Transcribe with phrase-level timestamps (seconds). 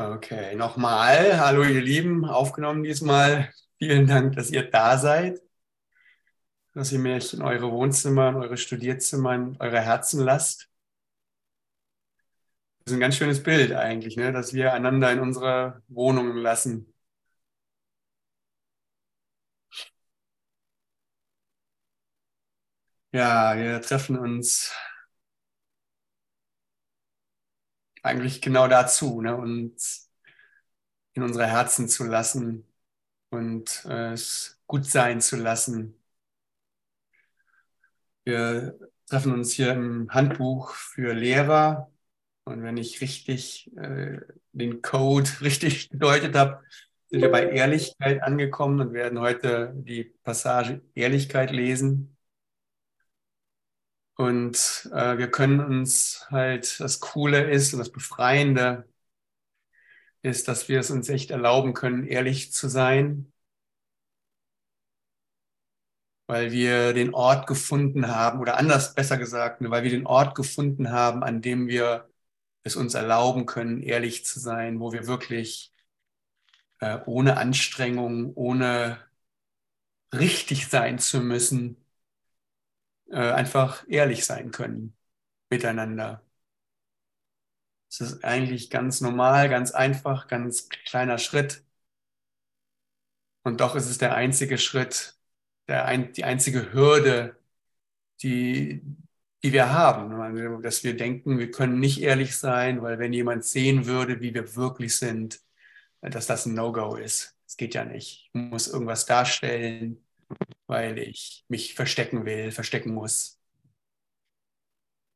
[0.00, 1.38] Okay, nochmal.
[1.38, 3.52] Hallo ihr Lieben, aufgenommen diesmal.
[3.78, 5.42] Vielen Dank, dass ihr da seid,
[6.72, 10.70] dass ihr mich in eure Wohnzimmer, in eure Studierzimmer, in eure Herzen lasst.
[12.84, 14.32] Das ist ein ganz schönes Bild eigentlich, ne?
[14.32, 16.92] dass wir einander in unsere Wohnungen lassen.
[23.12, 24.72] Ja, wir treffen uns
[28.02, 29.36] eigentlich genau dazu, ne?
[29.36, 30.10] uns
[31.14, 32.66] in unsere Herzen zu lassen
[33.30, 35.96] und äh, es gut sein zu lassen.
[38.24, 41.90] Wir treffen uns hier im Handbuch für Lehrer
[42.44, 44.20] und wenn ich richtig äh,
[44.52, 46.62] den Code richtig gedeutet habe,
[47.08, 52.16] sind wir bei Ehrlichkeit angekommen und werden heute die Passage Ehrlichkeit lesen.
[54.20, 58.86] Und äh, wir können uns halt, das Coole ist und das Befreiende
[60.22, 63.32] ist, dass wir es uns echt erlauben können, ehrlich zu sein,
[66.26, 70.90] weil wir den Ort gefunden haben, oder anders besser gesagt, weil wir den Ort gefunden
[70.92, 72.08] haben, an dem wir
[72.62, 75.72] es uns erlauben können, ehrlich zu sein, wo wir wirklich
[76.80, 78.98] äh, ohne Anstrengung, ohne
[80.14, 81.79] richtig sein zu müssen,
[83.10, 84.96] einfach ehrlich sein können
[85.50, 86.24] miteinander.
[87.90, 91.64] Es ist eigentlich ganz normal, ganz einfach, ganz kleiner Schritt.
[93.42, 95.18] Und doch ist es der einzige Schritt,
[95.68, 97.36] der ein, die einzige Hürde,
[98.22, 98.82] die,
[99.42, 100.62] die wir haben.
[100.62, 104.56] Dass wir denken, wir können nicht ehrlich sein, weil wenn jemand sehen würde, wie wir
[104.56, 105.40] wirklich sind,
[106.00, 107.36] dass das ein No-Go ist.
[107.46, 108.30] Es geht ja nicht.
[108.32, 110.04] Ich muss irgendwas darstellen
[110.70, 113.40] weil ich mich verstecken will, verstecken muss.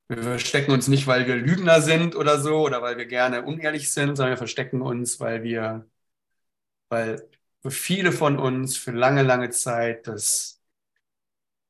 [0.08, 3.92] Wir verstecken uns nicht, weil wir Lügner sind oder so oder weil wir gerne unehrlich
[3.92, 5.88] sind, sondern wir verstecken uns, weil wir,
[6.88, 7.28] weil
[7.62, 10.61] für viele von uns für lange, lange Zeit das,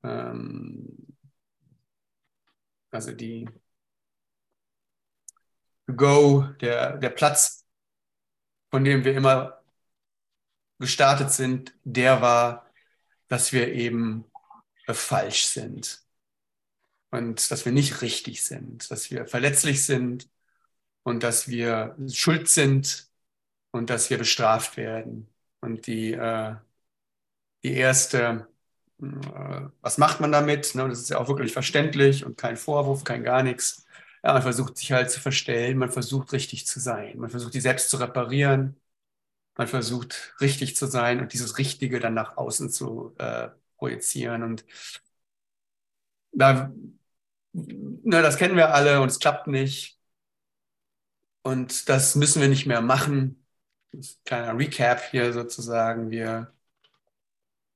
[0.02, 0.96] ähm,
[2.90, 3.48] also die
[5.94, 7.66] Go, der, der Platz,
[8.70, 9.62] von dem wir immer
[10.78, 12.63] gestartet sind, der war
[13.28, 14.24] dass wir eben
[14.88, 16.02] falsch sind
[17.10, 20.28] und dass wir nicht richtig sind, dass wir verletzlich sind
[21.04, 23.08] und dass wir schuld sind
[23.72, 25.28] und dass wir bestraft werden.
[25.60, 26.56] Und die, äh,
[27.62, 28.48] die erste,
[29.02, 29.06] äh,
[29.80, 30.74] was macht man damit?
[30.74, 30.88] Ne?
[30.88, 33.86] Das ist ja auch wirklich verständlich und kein Vorwurf, kein gar nichts.
[34.22, 37.60] Ja, man versucht sich halt zu verstellen, man versucht richtig zu sein, man versucht die
[37.60, 38.76] selbst zu reparieren,
[39.56, 44.42] man versucht richtig zu sein und dieses Richtige dann nach außen zu äh, projizieren.
[44.42, 44.64] Und
[46.32, 46.72] da,
[47.52, 49.98] na, das kennen wir alle und es klappt nicht.
[51.42, 53.44] Und das müssen wir nicht mehr machen.
[54.24, 56.10] Kleiner Recap hier sozusagen.
[56.10, 56.52] Wir,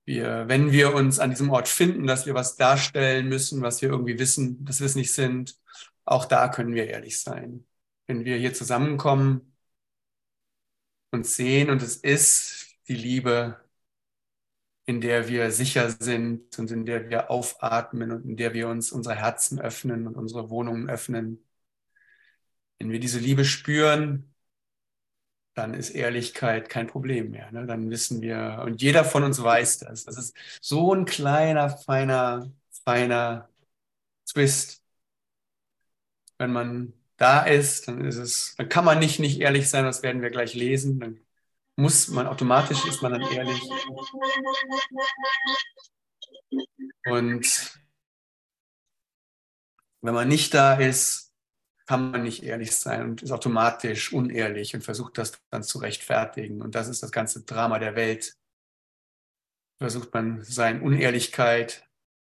[0.05, 3.91] wir, wenn wir uns an diesem Ort finden, dass wir was darstellen müssen, was wir
[3.91, 5.59] irgendwie wissen, dass wir es nicht sind,
[6.05, 7.67] auch da können wir ehrlich sein.
[8.07, 9.58] Wenn wir hier zusammenkommen,
[11.11, 13.57] und sehen und es ist die Liebe,
[14.87, 18.91] in der wir sicher sind und in der wir aufatmen und in der wir uns
[18.93, 21.45] unsere Herzen öffnen und unsere Wohnungen öffnen.
[22.79, 24.35] Wenn wir diese Liebe spüren,
[25.55, 27.51] dann ist Ehrlichkeit kein Problem mehr.
[27.53, 27.67] Ne?
[27.67, 30.05] Dann wissen wir, und jeder von uns weiß das.
[30.05, 32.51] Das ist so ein kleiner, feiner,
[32.85, 33.49] feiner
[34.27, 34.83] Twist.
[36.39, 40.03] Wenn man da ist, dann ist es, dann kann man nicht nicht ehrlich sein, das
[40.03, 41.01] werden wir gleich lesen.
[41.01, 41.21] Dann
[41.77, 43.61] muss man automatisch ist man dann ehrlich.
[47.07, 47.79] Und
[50.01, 51.35] wenn man nicht da ist,
[51.87, 56.63] kann man nicht ehrlich sein und ist automatisch unehrlich und versucht das dann zu rechtfertigen.
[56.63, 58.37] Und das ist das ganze Drama der Welt.
[59.79, 61.89] Versucht man seine Unehrlichkeit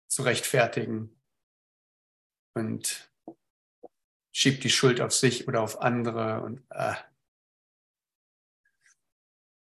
[0.07, 1.19] zu rechtfertigen.
[2.55, 3.08] Und
[4.33, 6.95] schiebt die Schuld auf sich oder auf andere und äh.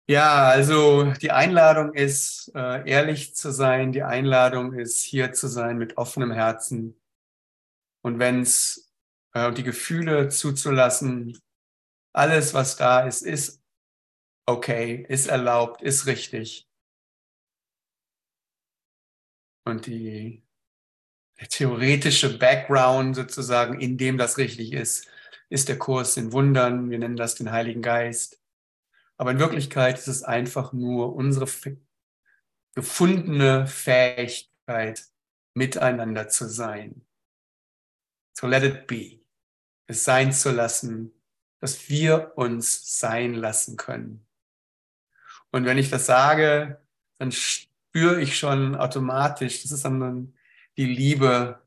[0.09, 3.92] ja, also die Einladung ist, äh, ehrlich zu sein.
[3.92, 7.00] Die Einladung ist, hier zu sein mit offenem Herzen.
[8.01, 8.92] Und wenn es
[9.33, 11.39] äh, die Gefühle zuzulassen,
[12.13, 13.62] alles, was da ist, ist
[14.48, 16.68] okay, ist erlaubt, ist richtig.
[19.65, 20.47] Und die
[21.39, 25.07] der theoretische Background sozusagen, in dem das richtig ist,
[25.50, 26.89] ist der Kurs in Wundern.
[26.89, 28.42] Wir nennen das den Heiligen Geist.
[29.18, 31.48] Aber in Wirklichkeit ist es einfach nur unsere
[32.75, 35.06] gefundene Fähigkeit,
[35.54, 37.01] miteinander zu sein.
[38.33, 39.19] So let it be.
[39.88, 41.12] Es sein zu lassen,
[41.60, 44.28] dass wir uns sein lassen können.
[45.51, 46.80] Und wenn ich das sage,
[47.18, 50.37] dann spüre ich schon automatisch, das ist dann
[50.78, 51.62] die Liebe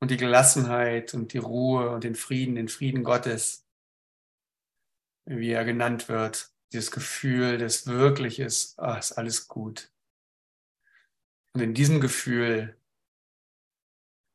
[0.00, 3.66] und die Gelassenheit und die Ruhe und den Frieden, den Frieden Gottes,
[5.24, 9.90] wie er genannt wird, dieses Gefühl des wirklich ist, oh, ist alles gut.
[11.54, 12.76] Und in diesem Gefühl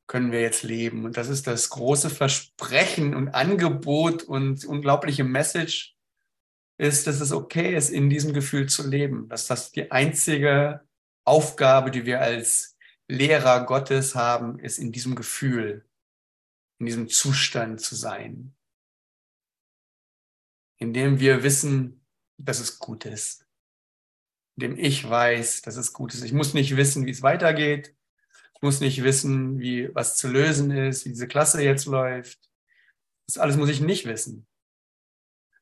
[0.08, 1.06] können wir jetzt leben.
[1.06, 5.96] Und das ist das große Versprechen und Angebot und unglaubliche Message
[6.78, 9.30] ist, dass es okay ist, in diesem Gefühl zu leben.
[9.30, 10.82] Dass das die einzige
[11.24, 12.71] Aufgabe, die wir als
[13.12, 15.86] Lehrer Gottes haben, ist in diesem Gefühl,
[16.80, 18.56] in diesem Zustand zu sein.
[20.78, 22.06] In dem wir wissen,
[22.38, 23.46] dass es gut ist.
[24.56, 26.24] In dem ich weiß, dass es gut ist.
[26.24, 27.94] Ich muss nicht wissen, wie es weitergeht.
[28.56, 32.50] Ich muss nicht wissen, wie was zu lösen ist, wie diese Klasse jetzt läuft.
[33.28, 34.48] Das alles muss ich nicht wissen.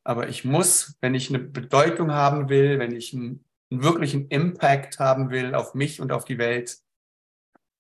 [0.04, 5.00] Aber ich muss, wenn ich eine Bedeutung haben will, wenn ich einen, einen wirklichen Impact
[5.00, 6.84] haben will auf mich und auf die Welt,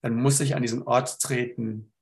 [0.01, 1.93] dann muss ich an diesen Ort treten,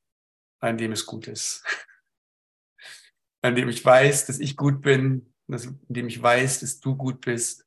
[0.60, 1.64] an dem es gut ist.
[3.42, 7.22] an dem ich weiß, dass ich gut bin, an dem ich weiß, dass du gut
[7.22, 7.66] bist.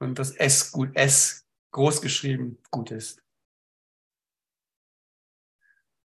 [0.00, 3.22] Und dass es gut, es groß geschrieben gut ist.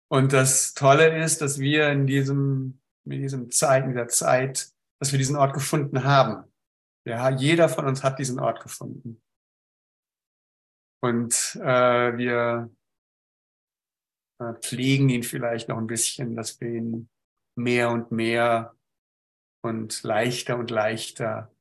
[0.09, 5.13] Und das Tolle ist, dass wir in diesem, in diesem Zeit, in dieser Zeit, dass
[5.13, 6.51] wir diesen Ort gefunden haben.
[7.07, 9.23] Ja, jeder von uns hat diesen Ort gefunden.
[11.03, 12.71] Und äh, wir
[14.39, 17.09] äh, pflegen ihn vielleicht noch ein bisschen, dass wir ihn
[17.57, 18.75] mehr und mehr
[19.63, 21.55] und leichter und leichter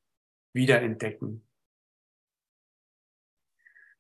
[0.54, 1.50] wiederentdecken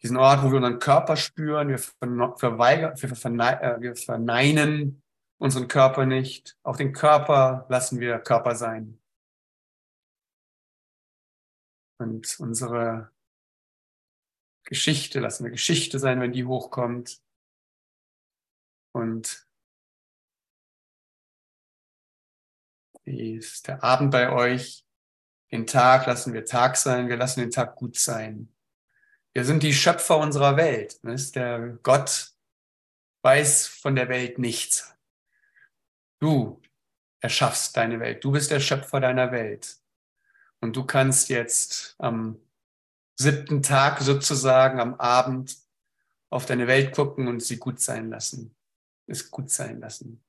[0.02, 5.04] diesen Ort, wo wir unseren Körper spüren, wir, verweigern, wir, verne äh, wir verneinen
[5.38, 6.58] unseren Körper nicht.
[6.64, 9.00] Auch den Körper lassen wir Körper sein.
[11.98, 13.12] Und unsere
[14.70, 17.24] Geschichte lassen wir Geschichte sein, wenn die hochkommt.
[18.92, 19.48] Und
[23.04, 24.86] wie ist der Abend bei euch?
[25.52, 28.54] Den Tag lassen wir Tag sein, wir lassen den Tag gut sein.
[29.34, 31.00] Wir sind die Schöpfer unserer Welt.
[31.04, 32.36] Der Gott
[33.24, 34.96] weiß von der Welt nichts.
[36.20, 36.62] Du
[37.22, 38.24] erschaffst deine Welt.
[38.24, 39.80] Du bist der Schöpfer deiner Welt.
[40.62, 42.40] Und du kannst jetzt am
[43.20, 45.58] siebten Tag sozusagen, am Abend,
[46.30, 48.56] auf deine Welt gucken und sie gut sein lassen.
[49.08, 50.24] Es gut sein lassen.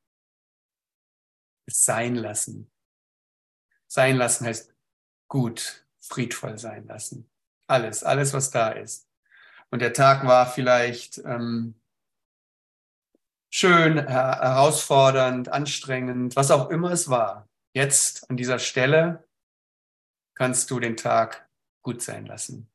[1.66, 2.70] Es sein lassen.
[3.87, 4.75] Sein lassen heißt
[5.28, 7.31] gut, friedvoll sein lassen.
[7.69, 9.08] Alles, alles, was da ist.
[9.70, 11.81] Und der Tag war vielleicht ähm,
[13.50, 17.48] schön, her herausfordernd, anstrengend, was auch immer es war.
[17.72, 19.28] Jetzt an dieser Stelle
[20.34, 21.48] kannst du den Tag
[21.82, 22.69] gut sein lassen.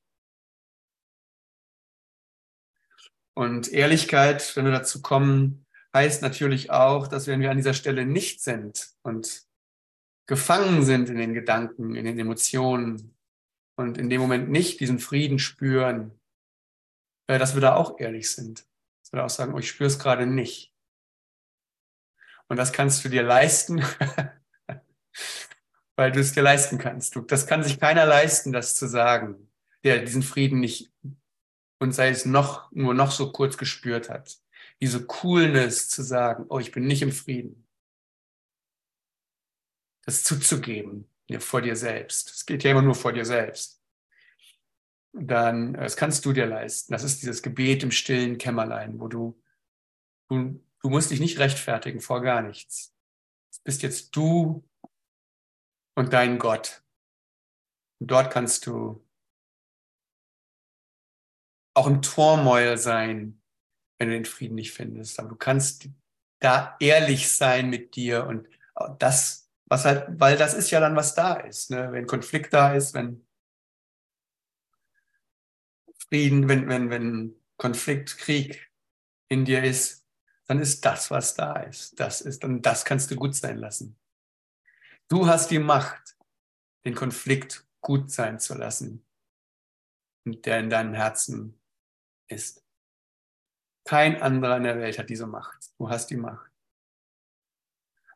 [3.35, 8.05] Und Ehrlichkeit, wenn wir dazu kommen, heißt natürlich auch, dass wenn wir an dieser Stelle
[8.05, 9.43] nicht sind und
[10.27, 13.15] gefangen sind in den Gedanken, in den Emotionen,
[13.75, 16.17] und in dem Moment nicht diesen Frieden spüren,
[17.27, 18.65] äh, dass wir da auch ehrlich sind.
[19.03, 20.73] Dass wir auch sagen, oh, ich spüre es gerade nicht.
[22.47, 23.83] Und das kannst du dir leisten,
[25.95, 27.19] weil du es dir leisten kannst.
[27.27, 29.51] Das kann sich keiner leisten, das zu sagen,
[29.83, 30.91] der diesen Frieden nicht
[31.79, 34.37] und sei es noch, nur noch so kurz gespürt hat.
[34.81, 37.67] Diese Coolness zu sagen, oh, ich bin nicht im Frieden.
[40.05, 42.29] Das zuzugeben, ja, vor dir selbst.
[42.29, 43.81] Es geht ja immer nur vor dir selbst.
[45.13, 46.91] Dann, das kannst du dir leisten.
[46.91, 49.41] Das ist dieses Gebet im stillen Kämmerlein, wo du,
[50.27, 52.93] du, du musst dich nicht rechtfertigen vor gar nichts.
[53.49, 54.67] Es bist jetzt du
[55.95, 56.83] und dein Gott.
[57.99, 59.04] Und dort kannst du
[61.75, 63.39] auch im Turmoil sein,
[63.99, 65.19] wenn du den Frieden nicht findest.
[65.19, 65.87] Aber du kannst
[66.39, 68.47] da ehrlich sein mit dir und
[68.99, 71.71] das was halt, weil das ist ja dann, was da ist.
[71.71, 71.91] Ne?
[71.91, 73.25] Wenn Konflikt da ist, wenn
[76.07, 78.71] Frieden, wenn, wenn, wenn Konflikt, Krieg
[79.27, 80.05] in dir ist,
[80.45, 81.99] dann ist das, was da ist.
[81.99, 83.97] Das ist, dann das kannst du gut sein lassen.
[85.07, 86.15] Du hast die Macht,
[86.85, 89.03] den Konflikt gut sein zu lassen,
[90.25, 91.59] der in deinem Herzen
[92.27, 92.63] ist.
[93.85, 95.71] Kein anderer in der Welt hat diese Macht.
[95.77, 96.51] Du hast die Macht.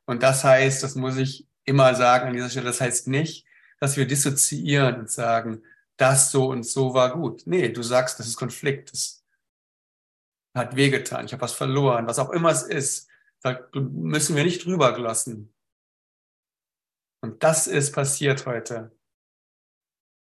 [0.05, 3.45] Und das heißt, das muss ich immer sagen an dieser Stelle, das heißt nicht,
[3.79, 5.63] dass wir dissoziieren und sagen,
[5.97, 7.43] das so und so war gut.
[7.45, 9.23] Nee, du sagst, das ist Konflikt, das
[10.55, 13.07] hat wehgetan, ich habe was verloren, was auch immer es ist.
[13.41, 15.53] Da müssen wir nicht drüber glossen.
[17.21, 18.91] Und das ist passiert heute.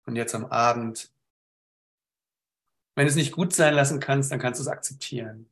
[0.07, 1.12] Und jetzt am Abend.
[2.95, 5.51] Wenn du es nicht gut sein lassen kannst, dann kannst du es akzeptieren.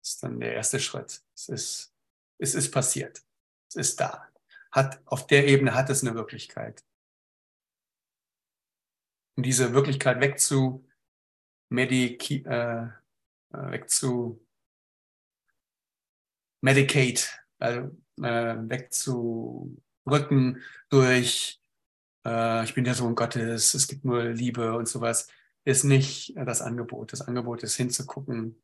[0.00, 1.22] Das ist dann der erste Schritt.
[1.34, 1.94] Es ist,
[2.38, 3.22] es ist passiert.
[3.68, 4.28] Es ist da.
[4.72, 6.84] Hat, auf der Ebene hat es eine Wirklichkeit.
[9.36, 10.84] Um diese Wirklichkeit wegzu,
[11.70, 12.88] äh, äh
[13.50, 14.44] wegzu
[16.62, 21.60] medicate, also äh, wegzurücken durch,
[22.24, 25.28] äh, ich bin der Sohn Gottes, es gibt nur Liebe und sowas,
[25.64, 27.12] ist nicht das Angebot.
[27.12, 28.62] Das Angebot ist hinzugucken.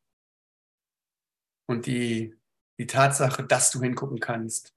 [1.67, 2.35] Und die,
[2.77, 4.75] die Tatsache, dass du hingucken kannst,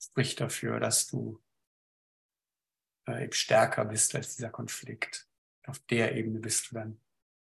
[0.00, 1.42] spricht dafür, dass du
[3.08, 5.28] äh, eben stärker bist als dieser Konflikt.
[5.66, 7.00] Auf der Ebene bist du dann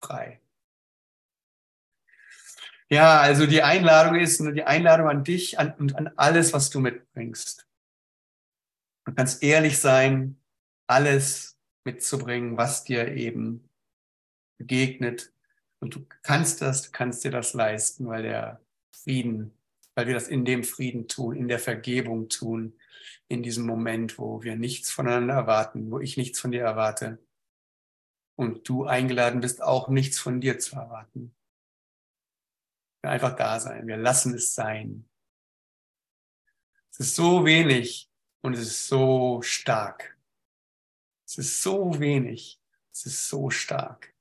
[0.01, 0.41] frei.
[2.89, 6.79] Ja, also die Einladung ist, die Einladung an dich an, und an alles, was du
[6.79, 7.67] mitbringst.
[9.05, 10.41] Du kannst ehrlich sein,
[10.87, 13.68] alles mitzubringen, was dir eben
[14.59, 15.33] begegnet.
[15.79, 18.61] Und du kannst das, du kannst dir das leisten, weil der
[18.91, 19.57] Frieden,
[19.95, 22.73] weil wir das in dem Frieden tun, in der Vergebung tun,
[23.27, 27.17] in diesem Moment, wo wir nichts voneinander erwarten, wo ich nichts von dir erwarte
[28.39, 31.35] und du eingeladen bist, auch nichts von dir zu erwarten.
[33.01, 33.85] Wir einfach da sein.
[33.85, 35.09] Wir lassen es sein.
[36.91, 38.09] Es ist so wenig
[38.41, 40.17] und es ist so stark.
[41.25, 42.61] Es ist so wenig.
[42.91, 44.13] Es ist so stark.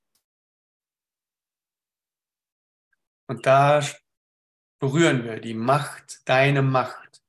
[3.29, 3.85] Und da
[4.79, 7.21] berühren wir die Macht, deine Macht,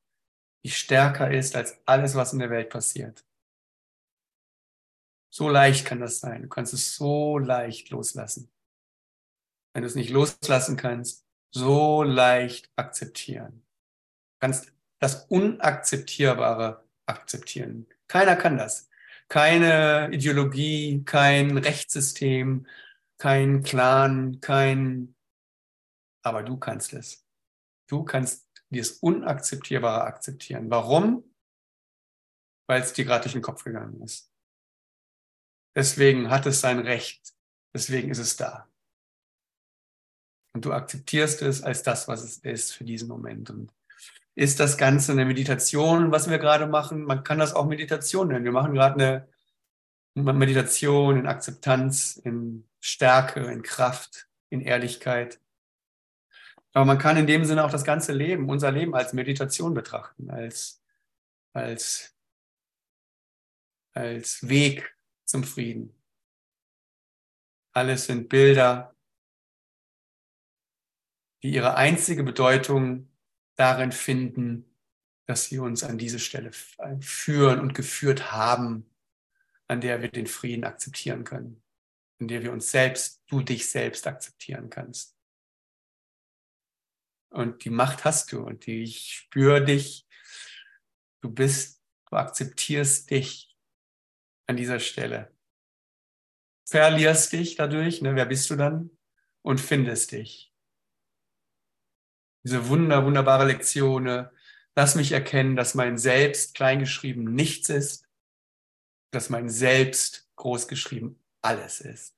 [0.65, 3.23] die stärker ist als alles, was in der Welt passiert.
[5.29, 6.43] So leicht kann das sein.
[6.43, 8.51] Du kannst es so leicht loslassen.
[9.75, 13.63] Wenn du es nicht loslassen kannst, so leicht akzeptieren.
[13.63, 17.87] Du kannst das Unakzeptierbare akzeptieren.
[18.09, 18.89] Keiner kann das.
[19.29, 22.67] Keine Ideologie, kein Rechtssystem,
[23.19, 25.15] kein Clan, kein...
[26.23, 27.27] Aber du kannst es.
[27.89, 30.71] Du kannst dieses Unakzeptierbare akzeptieren.
[30.71, 31.25] Warum?
[32.69, 34.33] Weil es dir gerade durch den Kopf gegangen ist.
[35.75, 37.35] Deswegen hat es sein Recht.
[37.75, 38.69] Deswegen ist es da.
[40.53, 43.51] Und du akzeptierst es als das, was es ist für diesen Moment.
[43.51, 43.73] Und
[44.35, 47.05] ist das Ganze eine Meditation, was wir gerade machen?
[47.05, 48.45] Man kann das auch Meditation nennen.
[48.45, 49.29] Wir machen gerade
[50.15, 55.41] eine Meditation in Akzeptanz, in Stärke, in Kraft, in Ehrlichkeit.
[56.73, 60.31] Aber man kann in dem Sinne auch das ganze Leben, unser Leben als Meditation betrachten,
[60.31, 60.83] als,
[61.53, 62.17] als,
[63.93, 65.95] als Weg zum Frieden.
[67.73, 68.95] Alles sind Bilder,
[71.43, 73.09] die ihre einzige Bedeutung
[73.57, 74.65] darin finden,
[75.27, 76.51] dass sie uns an diese Stelle
[77.01, 78.91] führen und geführt haben,
[79.69, 81.63] an der wir den Frieden akzeptieren können,
[82.19, 85.17] in der wir uns selbst, du dich selbst akzeptieren kannst.
[87.31, 90.07] Und die Macht hast du und die, ich spüre dich,
[91.21, 93.57] du bist, du akzeptierst dich
[94.47, 95.33] an dieser Stelle.
[96.67, 98.91] Verlierst dich dadurch, ne, wer bist du dann?
[99.43, 100.51] Und findest dich
[102.43, 104.29] diese wunder, wunderbare Lektion,
[104.75, 108.09] lass mich erkennen, dass mein Selbst kleingeschrieben nichts ist,
[109.13, 112.17] dass mein Selbst großgeschrieben alles ist.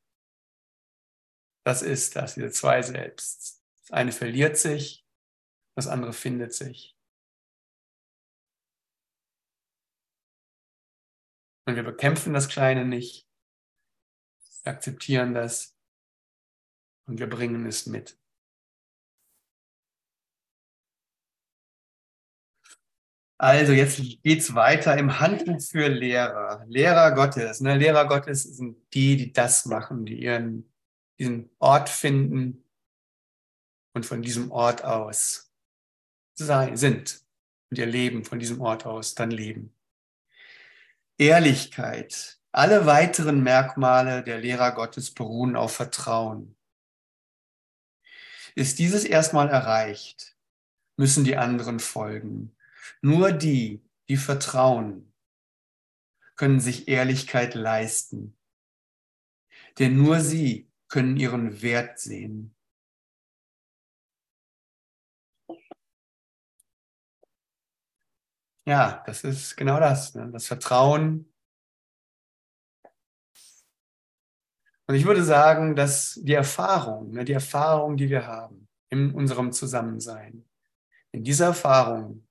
[1.65, 3.63] Das ist das, diese zwei Selbst.
[3.81, 5.02] Das eine verliert sich,
[5.75, 6.97] das andere findet sich.
[11.67, 13.29] Und wir bekämpfen das Kleine nicht,
[14.63, 15.77] wir akzeptieren das
[17.07, 18.19] und wir bringen es mit.
[23.39, 26.65] Also jetzt geht's weiter im Handbuch für Lehrer.
[26.69, 27.61] Lehrer Gottes.
[27.61, 27.77] Ne?
[27.77, 30.73] Lehrer Gottes sind die, die das machen, die ihren,
[31.19, 32.65] diesen Ort finden
[33.95, 35.52] und von diesem Ort aus
[36.35, 37.23] sein, sind
[37.71, 39.75] und ihr Leben von diesem Ort aus dann leben.
[41.19, 42.39] Ehrlichkeit.
[42.51, 46.55] Alle weiteren Merkmale der Lehrer Gottes beruhen auf Vertrauen.
[48.55, 50.37] Ist dieses erstmal erreicht,
[50.97, 52.55] müssen die anderen folgen.
[53.01, 55.13] Nur die, die vertrauen,
[56.37, 58.37] können sich Ehrlichkeit leisten.
[59.79, 62.55] Denn nur sie können ihren Wert sehen.
[68.65, 70.15] Ja, das ist genau das.
[70.15, 70.31] Ne?
[70.33, 71.33] Das Vertrauen.
[74.87, 79.53] Und ich würde sagen, dass die Erfahrung, ne, die Erfahrung, die wir haben in unserem
[79.53, 80.45] Zusammensein,
[81.13, 82.27] in dieser Erfahrung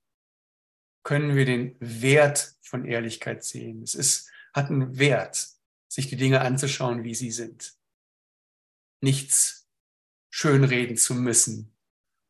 [1.03, 3.81] können wir den Wert von Ehrlichkeit sehen.
[3.83, 5.47] Es ist, hat einen Wert,
[5.87, 7.73] sich die Dinge anzuschauen, wie sie sind.
[9.01, 9.67] Nichts
[10.29, 11.75] schönreden zu müssen.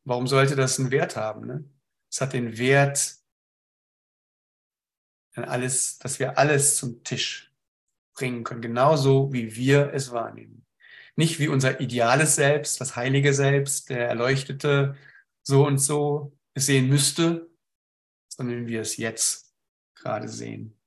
[0.03, 1.45] Warum sollte das einen Wert haben?
[1.45, 1.69] Ne?
[2.09, 3.20] Es hat den Wert,
[5.35, 7.53] alles, dass wir alles zum Tisch
[8.13, 10.65] bringen können, genauso wie wir es wahrnehmen.
[11.15, 14.95] Nicht wie unser ideales Selbst, das heilige Selbst, der Erleuchtete
[15.43, 17.49] so und so es sehen müsste,
[18.27, 19.53] sondern wie wir es jetzt
[19.95, 20.77] gerade sehen.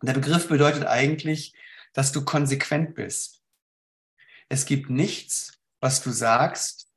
[0.00, 1.54] Und der Begriff bedeutet eigentlich,
[1.92, 3.42] dass du konsequent bist.
[4.48, 6.88] Es gibt nichts, was du sagst,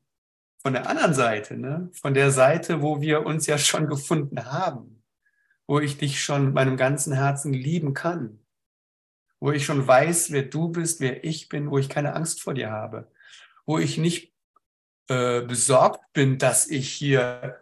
[0.58, 4.91] von der anderen Seite, ne, von der Seite, wo wir uns ja schon gefunden haben,
[5.66, 8.40] wo ich dich schon mit meinem ganzen Herzen lieben kann,
[9.40, 12.54] wo ich schon weiß, wer du bist, wer ich bin, wo ich keine Angst vor
[12.54, 13.11] dir habe,
[13.66, 14.33] wo ich nicht
[15.09, 17.61] äh, besorgt bin, dass ich hier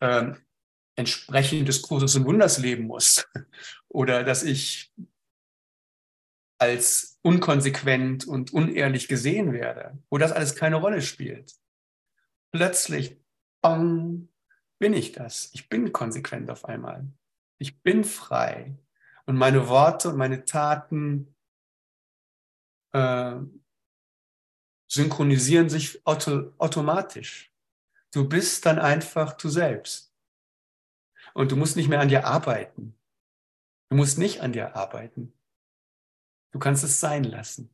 [0.00, 0.32] äh,
[0.96, 3.26] entsprechend des Kurses und Wunders leben muss
[3.88, 4.92] oder dass ich
[6.58, 11.54] als unkonsequent und unehrlich gesehen werde, wo das alles keine Rolle spielt.
[12.52, 13.16] Plötzlich,
[13.62, 14.28] bang,
[14.78, 15.50] bin ich das.
[15.52, 17.06] Ich bin konsequent auf einmal.
[17.60, 18.74] Ich bin frei.
[19.26, 21.36] Und meine Worte und meine Taten
[22.92, 23.36] äh,
[24.88, 27.52] synchronisieren sich auto, automatisch.
[28.12, 30.12] Du bist dann einfach du selbst.
[31.34, 32.96] Und du musst nicht mehr an dir arbeiten.
[33.90, 35.32] Du musst nicht an dir arbeiten.
[36.52, 37.72] Du kannst es sein lassen.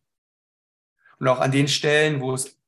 [1.18, 2.58] Und auch an den Stellen, wo es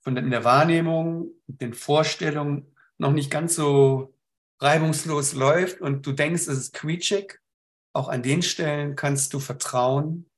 [0.00, 4.15] von in der Wahrnehmung, den Vorstellungen noch nicht ganz so
[4.60, 7.40] reibungslos läuft und du denkst, es ist quietschig,
[7.92, 10.30] auch an den Stellen kannst du vertrauen.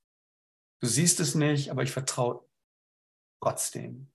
[0.81, 2.47] Du siehst es nicht, aber ich vertraue
[3.43, 4.11] trotzdem.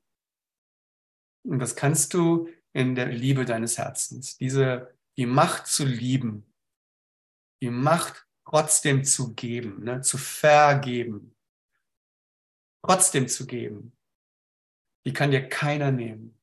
[1.45, 4.37] Und das kannst du in der Liebe deines Herzens.
[4.37, 6.53] Diese, die Macht zu lieben,
[7.61, 11.35] die Macht trotzdem zu geben, ne, zu vergeben,
[12.81, 13.95] trotzdem zu geben,
[15.05, 16.39] die kann dir keiner nehmen.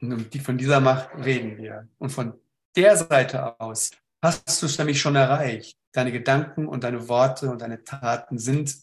[0.00, 1.88] Und von dieser Macht reden wir.
[1.98, 2.40] Und von
[2.76, 3.90] der Seite aus
[4.22, 5.78] hast du es nämlich schon erreicht.
[5.92, 8.76] Deine Gedanken und deine Worte und deine Taten sind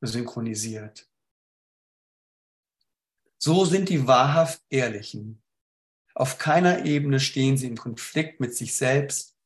[0.00, 1.08] synchronisiert.
[3.38, 5.42] So sind die wahrhaft Ehrlichen.
[6.14, 9.36] Auf keiner Ebene stehen sie im Konflikt mit sich selbst.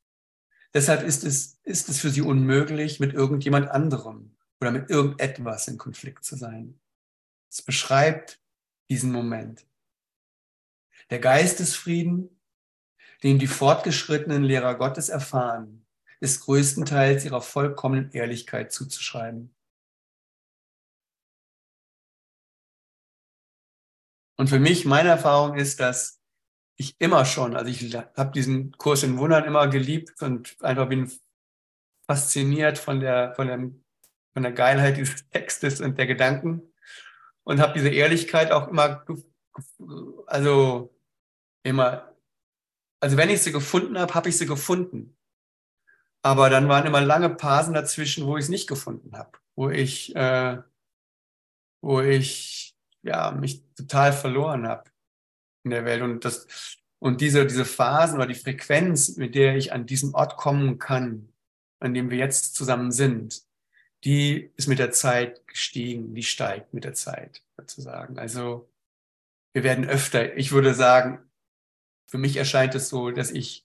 [0.72, 5.78] Deshalb ist es, ist es für sie unmöglich, mit irgendjemand anderem oder mit irgendetwas in
[5.78, 6.78] Konflikt zu sein.
[7.50, 8.40] Es beschreibt
[8.88, 9.66] diesen Moment.
[11.10, 12.40] Der Geistesfrieden,
[13.22, 15.84] den die fortgeschrittenen Lehrer Gottes erfahren,
[16.20, 19.54] ist größtenteils ihrer vollkommenen Ehrlichkeit zuzuschreiben.
[24.36, 26.20] Und für mich, meine Erfahrung ist, dass
[26.76, 31.12] ich immer schon, also ich habe diesen Kurs in Wundern immer geliebt und einfach bin
[32.06, 33.58] fasziniert von der, von der,
[34.32, 36.62] von der Geilheit dieses Textes und der Gedanken
[37.44, 39.04] und habe diese Ehrlichkeit auch immer,
[40.26, 40.94] also
[41.62, 42.14] immer,
[43.00, 45.16] also wenn ich sie gefunden habe, habe ich sie gefunden.
[46.22, 50.14] Aber dann waren immer lange Pausen dazwischen, wo ich es nicht gefunden habe, wo ich,
[50.14, 50.58] äh,
[51.82, 54.90] wo ich ja mich total verloren habe
[55.64, 59.72] in der Welt und das und diese diese Phasen oder die Frequenz, mit der ich
[59.72, 61.32] an diesen Ort kommen kann,
[61.80, 63.42] an dem wir jetzt zusammen sind,
[64.04, 68.18] die ist mit der Zeit gestiegen, die steigt mit der Zeit sozusagen.
[68.18, 68.70] Also
[69.54, 71.29] wir werden öfter, ich würde sagen,
[72.10, 73.64] für mich erscheint es so, dass ich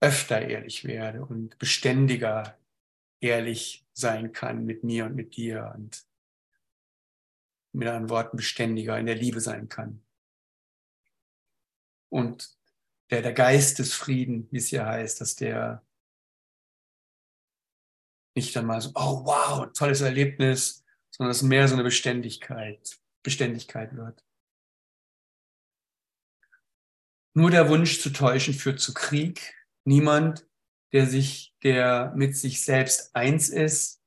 [0.00, 2.58] öfter ehrlich werde und beständiger
[3.20, 6.04] ehrlich sein kann mit mir und mit dir und
[7.72, 10.02] mit anderen Worten beständiger in der Liebe sein kann.
[12.08, 12.58] Und
[13.10, 15.86] der, der Geist des Frieden, wie es hier heißt, dass der
[18.34, 23.94] nicht dann mal so, oh wow, tolles Erlebnis, sondern es mehr so eine Beständigkeit, Beständigkeit
[23.94, 24.24] wird.
[27.34, 29.54] Nur der Wunsch zu täuschen führt zu Krieg.
[29.84, 30.46] Niemand,
[30.92, 34.00] der sich, der mit sich selbst eins ist,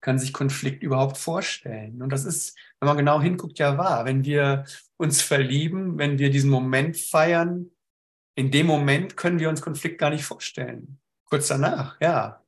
[0.00, 2.02] kann sich Konflikt überhaupt vorstellen.
[2.02, 4.04] Und das ist, wenn man genau hinguckt, ja wahr.
[4.04, 4.64] Wenn wir
[4.96, 7.70] uns verlieben, wenn wir diesen Moment feiern,
[8.36, 11.00] in dem Moment können wir uns Konflikt gar nicht vorstellen.
[11.24, 12.44] Kurz danach, ja.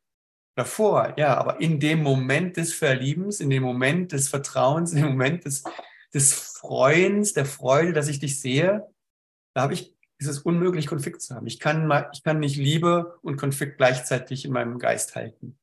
[0.56, 5.08] Davor, ja, aber in dem Moment des Verliebens, in dem Moment des Vertrauens, in dem
[5.10, 5.64] Moment des,
[6.12, 8.86] des Freuens, der Freude, dass ich dich sehe,
[9.54, 11.46] da habe ich, ist es unmöglich, Konflikt zu haben.
[11.46, 15.58] Ich kann, ich kann nicht Liebe und Konflikt gleichzeitig in meinem Geist halten.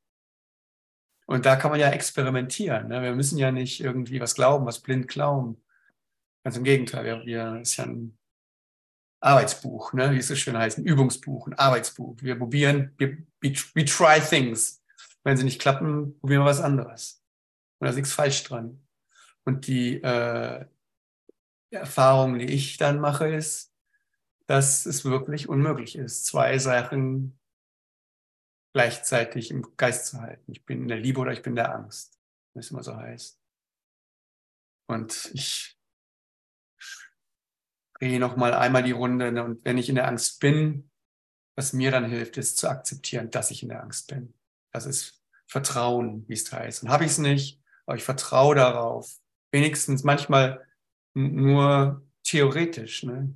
[1.27, 2.87] Und da kann man ja experimentieren.
[2.87, 3.01] Ne?
[3.03, 5.61] Wir müssen ja nicht irgendwie was glauben, was blind glauben.
[6.43, 8.17] Ganz im Gegenteil, wir, wir ist ja ein
[9.19, 10.11] Arbeitsbuch, ne?
[10.11, 12.15] wie es so schön heißt, ein Übungsbuch, ein Arbeitsbuch.
[12.21, 14.81] Wir probieren, wir, we, we try things.
[15.23, 17.21] Wenn sie nicht klappen, probieren wir was anderes.
[17.79, 18.81] Und da ist nichts falsch dran.
[19.43, 20.65] Und die, äh,
[21.71, 23.66] die Erfahrung, die ich dann mache, ist,
[24.47, 27.37] dass es wirklich unmöglich ist, zwei Sachen
[28.73, 30.51] gleichzeitig im Geist zu halten.
[30.51, 32.19] Ich bin in der Liebe oder ich bin in der Angst,
[32.53, 33.39] wie es immer so heißt.
[34.87, 35.77] Und ich
[37.99, 40.89] drehe noch mal einmal die Runde und wenn ich in der Angst bin,
[41.55, 44.33] was mir dann hilft, ist zu akzeptieren, dass ich in der Angst bin.
[44.71, 46.83] Das ist Vertrauen, wie es heißt.
[46.83, 49.17] Und habe ich es nicht, aber ich vertraue darauf.
[49.51, 50.65] Wenigstens manchmal
[51.15, 53.03] nur theoretisch.
[53.03, 53.33] Ne?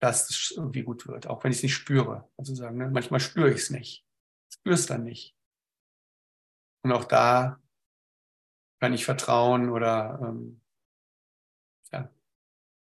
[0.00, 2.30] Dass es irgendwie gut wird, auch wenn ich es nicht spüre.
[2.36, 2.90] Also sagen, ne?
[2.90, 4.06] manchmal spüre ich es nicht.
[4.50, 5.36] Ich spüre es dann nicht.
[6.82, 7.60] Und auch da
[8.80, 10.60] kann ich vertrauen oder ähm,
[11.92, 12.10] ja,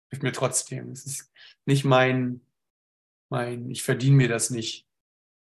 [0.09, 0.91] hilft mir trotzdem.
[0.91, 1.31] Es ist
[1.65, 2.41] nicht mein,
[3.29, 4.87] mein, ich verdiene mir das nicht,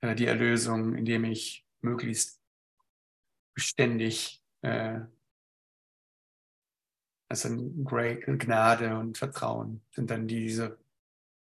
[0.00, 2.40] äh, die Erlösung, indem ich möglichst
[3.55, 5.00] beständig äh,
[7.33, 10.78] also Gnade und Vertrauen sind dann diese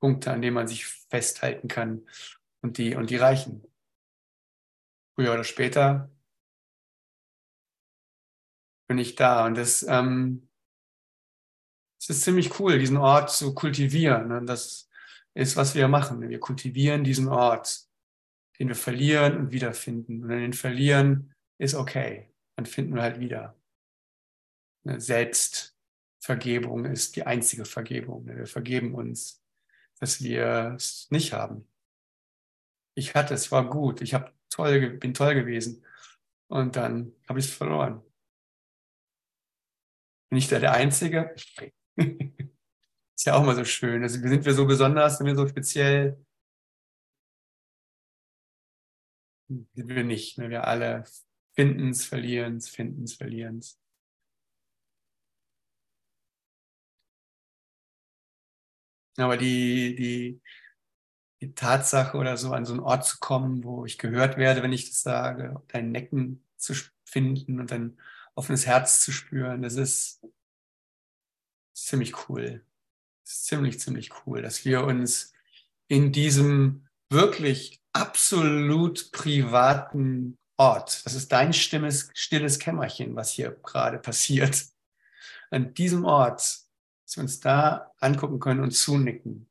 [0.01, 2.07] Punkte, an denen man sich festhalten kann
[2.63, 3.65] und die, und die reichen.
[5.15, 6.11] Früher oder später
[8.89, 10.49] bin ich da und das, ähm,
[11.99, 14.33] das ist ziemlich cool, diesen Ort zu kultivieren.
[14.33, 14.89] Und das
[15.35, 16.29] ist, was wir machen.
[16.29, 17.87] Wir kultivieren diesen Ort,
[18.59, 20.23] den wir verlieren und wiederfinden.
[20.23, 22.33] Und wenn wir den verlieren, ist okay.
[22.57, 23.57] Dann finden wir halt wieder.
[24.85, 28.27] Selbstvergebung ist die einzige Vergebung.
[28.27, 29.43] Wir vergeben uns
[30.01, 31.69] dass wir es nicht haben.
[32.95, 35.85] Ich hatte es, war gut, ich hab toll, bin toll gewesen
[36.49, 38.03] und dann habe ich es verloren.
[40.31, 41.35] Bin ich da der Einzige?
[41.97, 44.03] ist ja auch mal so schön.
[44.03, 46.25] Also sind wir so besonders, sind wir so speziell?
[49.49, 50.39] Sind wir nicht.
[50.39, 50.51] Ne?
[50.51, 51.05] Wir alle
[51.55, 53.81] finden es, verlieren es, finden es, verlieren es.
[59.19, 60.41] Aber die, die,
[61.41, 64.73] die Tatsache oder so, an so einen Ort zu kommen, wo ich gehört werde, wenn
[64.73, 67.99] ich das sage, deinen Necken zu finden und ein
[68.35, 70.25] offenes Herz zu spüren, das ist
[71.75, 72.65] ziemlich cool.
[73.25, 75.33] Das ist ziemlich, ziemlich cool, dass wir uns
[75.89, 83.99] in diesem wirklich absolut privaten Ort, das ist dein stilles, stilles Kämmerchen, was hier gerade
[83.99, 84.67] passiert,
[85.51, 86.68] an diesem Ort
[87.09, 89.49] dass wir uns da angucken können und zunicken.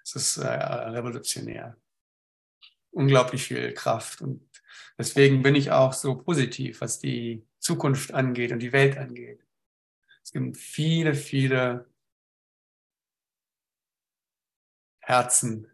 [0.00, 1.80] Das ist äh, revolutionär.
[2.90, 4.20] Unglaublich viel Kraft.
[4.20, 4.50] Und
[4.98, 9.40] deswegen bin ich auch so positiv, was die Zukunft angeht und die Welt angeht.
[10.24, 11.88] Es gibt viele, viele
[14.98, 15.70] Herzen,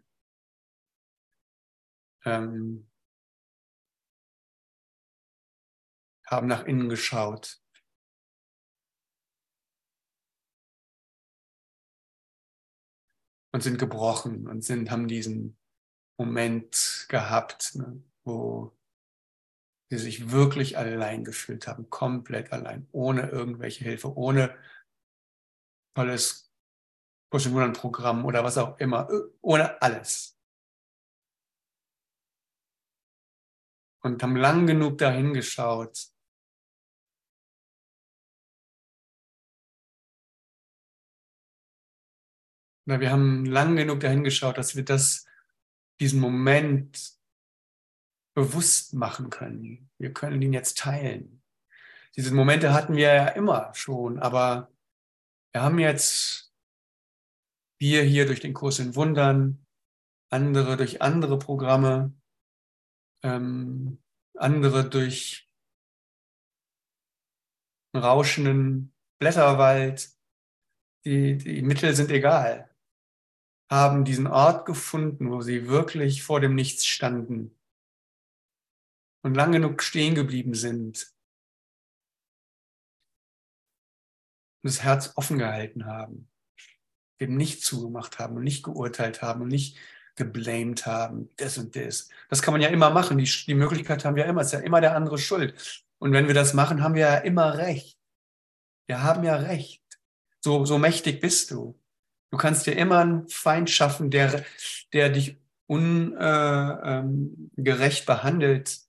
[2.25, 2.87] ähm,
[6.27, 7.60] haben nach innen geschaut
[13.51, 15.57] und sind gebrochen und sind, haben diesen
[16.17, 18.75] Moment gehabt, ne, wo
[19.89, 24.55] sie sich wirklich allein gefühlt haben, komplett allein, ohne irgendwelche Hilfe, ohne
[25.95, 26.49] tolles
[27.29, 29.09] Programm oder was auch immer,
[29.41, 30.37] ohne alles.
[34.03, 36.11] Und haben lang genug dahin geschaut,
[42.85, 45.25] Weil wir haben lang genug dahin geschaut, dass wir das,
[45.99, 47.13] diesen Moment
[48.33, 49.89] bewusst machen können.
[49.97, 51.43] Wir können ihn jetzt teilen.
[52.15, 54.71] Diese Momente hatten wir ja immer schon, aber
[55.53, 56.53] wir haben jetzt,
[57.79, 59.65] wir hier durch den Kurs in Wundern,
[60.29, 62.13] andere durch andere Programme,
[63.23, 64.01] ähm,
[64.35, 65.49] andere durch
[67.93, 70.09] einen rauschenden Blätterwald.
[71.05, 72.70] Die, die Mittel sind egal.
[73.71, 77.57] Haben diesen Ort gefunden, wo sie wirklich vor dem Nichts standen
[79.23, 81.13] und lang genug stehen geblieben sind
[84.63, 86.29] und das Herz offen gehalten haben,
[87.19, 89.77] eben nicht zugemacht haben und nicht geurteilt haben und nicht
[90.15, 92.09] geblamed haben, das und das.
[92.29, 93.17] Das kann man ja immer machen.
[93.17, 94.41] Die, die Möglichkeit haben wir immer.
[94.41, 95.85] Es ist ja immer der andere schuld.
[95.99, 97.97] Und wenn wir das machen, haben wir ja immer recht.
[98.87, 99.81] Wir haben ja recht.
[100.41, 101.80] So, so mächtig bist du.
[102.31, 104.45] Du kannst dir immer einen Feind schaffen, der,
[104.93, 106.19] der dich ungerecht
[106.79, 108.79] äh, ähm, behandelt.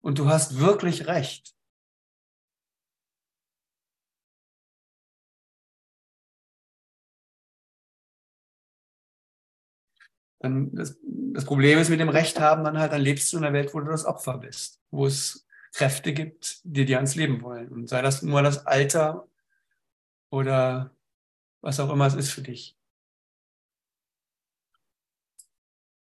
[0.00, 1.54] Und du hast wirklich recht.
[10.40, 13.44] Dann das, das Problem ist mit dem Recht haben, dann halt, dann lebst du in
[13.44, 17.42] einer Welt, wo du das Opfer bist, wo es Kräfte gibt, die dir ans Leben
[17.42, 17.68] wollen.
[17.68, 19.26] Und sei das nur das Alter
[20.30, 20.90] oder
[21.62, 22.77] was auch immer es ist für dich.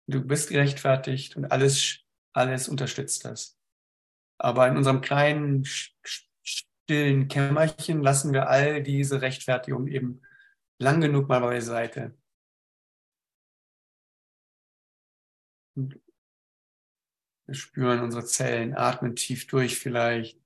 [0.08, 1.98] Du bist gerechtfertigt und alles,
[2.32, 3.58] alles unterstützt das.
[4.38, 10.22] Aber in unserem kleinen, stillen Kämmerchen lassen wir all diese Rechtfertigung eben
[10.78, 12.16] lang genug mal beiseite.
[15.74, 20.40] Wir spüren unsere Zellen, atmen tief durch vielleicht.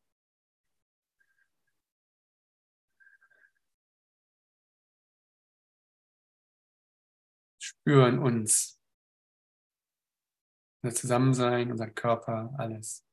[7.59, 8.80] Spüren uns,
[10.83, 13.05] unser Zusammensein, unser Körper, alles.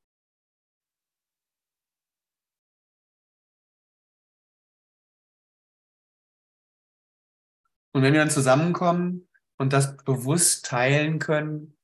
[7.94, 9.28] Und wenn wir dann zusammenkommen
[9.58, 11.76] und das bewusst teilen können,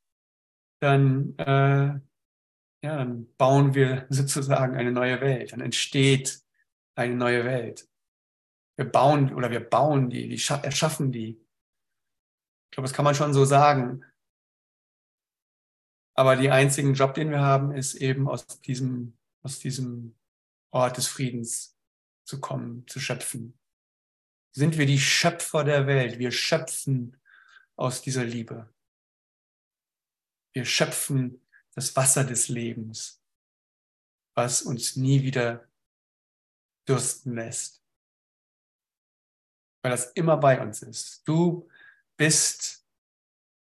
[0.80, 1.98] dann, äh,
[2.84, 5.52] ja, dann bauen wir sozusagen eine neue Welt.
[5.52, 6.40] Dann entsteht
[6.94, 7.88] eine neue Welt.
[8.76, 11.30] Wir bauen oder wir bauen die, die erschaffen die.
[11.30, 14.04] Ich glaube, das kann man schon so sagen.
[16.14, 20.14] Aber die einzigen Job, den wir haben, ist eben aus diesem, aus diesem
[20.70, 21.76] Ort des Friedens
[22.24, 23.58] zu kommen, zu schöpfen.
[24.52, 26.18] Sind wir die Schöpfer der Welt?
[26.18, 27.20] Wir schöpfen
[27.76, 28.72] aus dieser Liebe.
[30.52, 31.40] Wir schöpfen
[31.74, 33.20] das Wasser des Lebens,
[34.34, 35.68] was uns nie wieder
[36.86, 37.82] dürsten lässt.
[39.82, 41.26] Weil das immer bei uns ist.
[41.26, 41.68] Du
[42.16, 42.86] bist,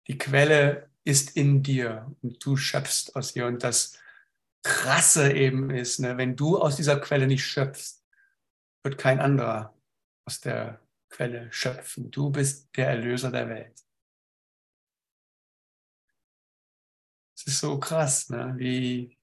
[0.06, 3.46] die Quelle ist in dir und du schöpfst aus ihr.
[3.46, 3.98] Und das
[4.62, 8.04] Krasse eben ist, ne, wenn du aus dieser Quelle nicht schöpfst,
[8.82, 9.74] wird kein anderer
[10.26, 12.10] aus der Quelle schöpfen.
[12.10, 13.86] Du bist der Erlöser der Welt.
[17.34, 18.54] Es ist so krass, ne?
[18.58, 19.16] wie,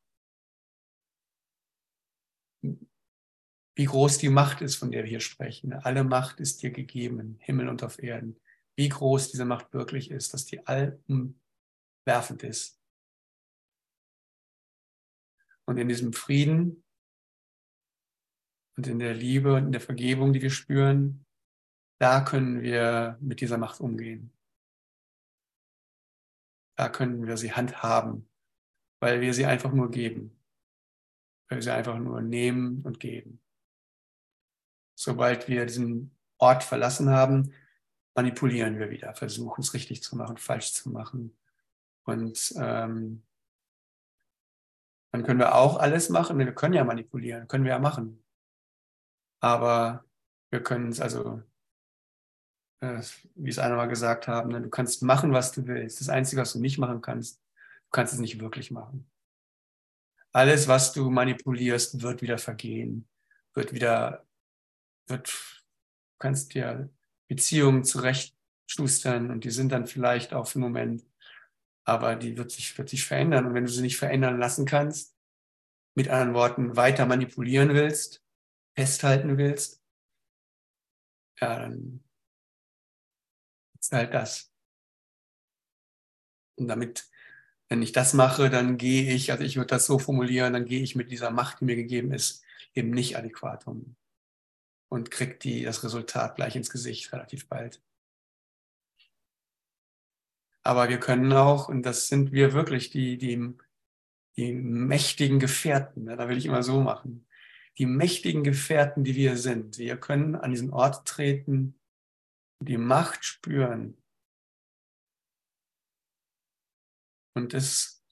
[3.76, 5.74] wie groß die Macht ist, von der wir hier sprechen.
[5.74, 8.40] Alle Macht ist dir gegeben, Himmel und auf Erden.
[8.76, 10.66] Wie groß diese Macht wirklich ist, dass die
[12.06, 12.80] allumwerfend ist.
[15.66, 16.84] Und in diesem Frieden
[18.78, 21.26] und in der Liebe und in der Vergebung, die wir spüren,
[22.00, 24.32] da können wir mit dieser Macht umgehen.
[26.78, 28.30] Da können wir sie handhaben,
[29.00, 30.38] weil wir sie einfach nur geben.
[31.48, 33.42] Weil wir sie einfach nur nehmen und geben.
[34.98, 37.54] Sobald wir diesen Ort verlassen haben,
[38.14, 41.36] manipulieren wir wieder, versuchen es richtig zu machen, falsch zu machen.
[42.06, 43.24] Und ähm,
[45.12, 46.40] dann können wir auch alles machen.
[46.40, 48.24] Wir können ja manipulieren, können wir ja machen.
[49.40, 50.06] Aber
[50.50, 51.44] wir können es also
[52.86, 53.02] äh,
[53.36, 54.62] wie es einer mal gesagt haben, ne?
[54.62, 56.02] du kannst machen, was du willst.
[56.02, 59.10] Das Einzige, was du nicht machen kannst, du kannst es nicht wirklich machen.
[60.32, 63.08] Alles, was du manipulierst, wird wieder vergehen,
[63.54, 64.26] wird wieder,
[65.08, 66.90] wird, du kannst dir
[67.28, 71.06] Beziehungen zurechtschustern und die sind dann vielleicht für einen Moment,
[71.86, 73.46] aber die wird sich, wird sich verändern.
[73.46, 75.16] Und wenn du sie nicht verändern lassen kannst,
[75.96, 78.24] mit anderen Worten weiter manipulieren willst,
[78.76, 79.82] festhalten willst,
[81.40, 82.04] ja, dann
[83.80, 84.52] ist halt das.
[86.58, 87.10] Und damit,
[87.70, 90.82] wenn ich das mache, dann gehe ich, also ich würde das so formulieren, dann gehe
[90.82, 92.44] ich mit dieser Macht, die mir gegeben ist,
[92.74, 93.96] eben nicht adäquat um
[94.90, 97.82] und kriege die, das Resultat gleich ins Gesicht relativ bald.
[100.66, 103.54] Aber wir können auch, und das sind wir wirklich, die, die,
[104.36, 107.28] die mächtigen Gefährten, ne, da will ich immer so machen,
[107.78, 109.78] die mächtigen Gefährten, die wir sind.
[109.78, 111.80] Wir können an diesen Ort treten,
[112.60, 114.02] die Macht spüren.
[117.36, 118.04] Und das,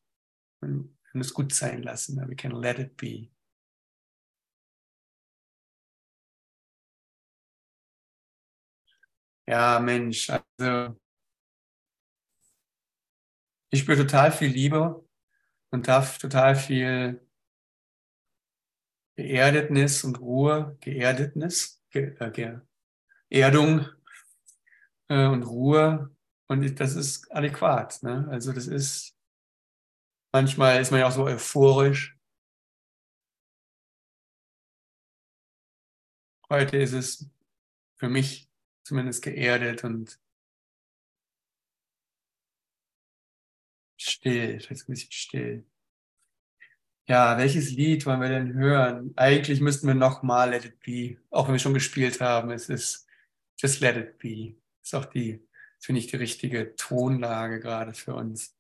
[0.60, 2.18] können es gut sein lassen.
[2.30, 3.30] We can let it be.
[9.48, 11.00] Ja, Mensch, also
[13.74, 15.04] ich spüre total viel Liebe
[15.72, 17.28] und darf total viel
[19.16, 22.60] Geerdetnis und Ruhe, Geerdetnis, Ge äh,
[23.32, 23.88] Erdung
[25.08, 26.16] äh, und Ruhe.
[26.48, 28.04] Und das ist adäquat.
[28.04, 28.28] Ne?
[28.30, 29.18] Also das ist,
[30.32, 32.16] manchmal ist man ja auch so euphorisch.
[36.48, 37.28] Heute ist es
[37.96, 38.48] für mich
[38.84, 40.23] zumindest geerdet und
[44.10, 45.66] still, jetzt ein bisschen still.
[47.06, 49.14] Ja, welches Lied wollen wir denn hören?
[49.18, 52.52] Eigentlich müssten wir nochmal Let It Be, auch wenn wir schon gespielt haben.
[52.52, 53.08] Es ist
[53.58, 54.56] Just Let It Be.
[54.82, 55.46] Ist auch die,
[55.82, 58.56] finde ich, die richtige Tonlage gerade für uns.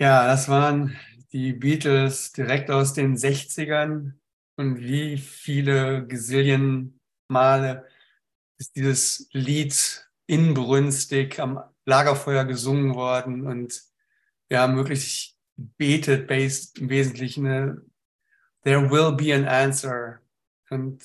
[0.00, 0.96] Ja, das waren
[1.30, 4.14] die Beatles direkt aus den 60ern.
[4.56, 7.86] Und wie viele Gazillion Male
[8.58, 13.46] ist dieses Lied inbrünstig am Lagerfeuer gesungen worden.
[13.46, 13.82] Und
[14.48, 17.82] wir haben wirklich betet, based im Wesentlichen, ne?
[18.64, 20.22] there will be an answer.
[20.70, 21.04] Und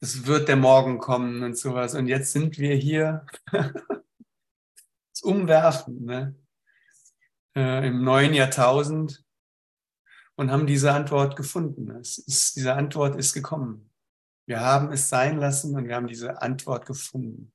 [0.00, 1.94] es wird der Morgen kommen und sowas.
[1.94, 3.26] Und jetzt sind wir hier.
[3.52, 6.34] das Umwerfen, ne?
[7.58, 9.24] Äh, im neuen Jahrtausend
[10.36, 11.90] und haben diese Antwort gefunden.
[11.90, 13.90] Es ist, diese Antwort ist gekommen.
[14.46, 17.52] Wir haben es sein lassen und wir haben diese Antwort gefunden.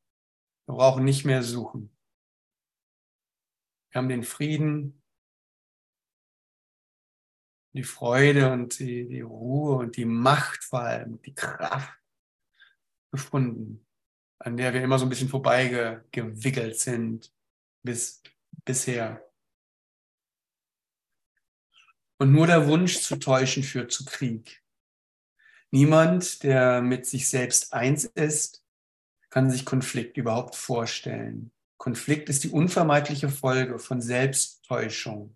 [0.67, 1.95] Wir brauchen nicht mehr suchen.
[3.89, 5.01] Wir haben den Frieden,
[7.73, 11.97] die Freude und die, die Ruhe und die Macht vor allem, die Kraft
[13.11, 13.87] gefunden,
[14.39, 17.33] an der wir immer so ein bisschen vorbeigewickelt sind
[17.83, 18.21] bis
[18.65, 19.32] bisher.
[22.23, 24.63] Und nur der Wunsch zu täuschen führt zu Krieg.
[25.71, 28.65] Niemand, der mit sich selbst eins ist,
[29.29, 31.51] kann sich Konflikt überhaupt vorstellen.
[31.75, 35.35] Konflikt ist die unvermeidliche Folge von Selbsttäuschung.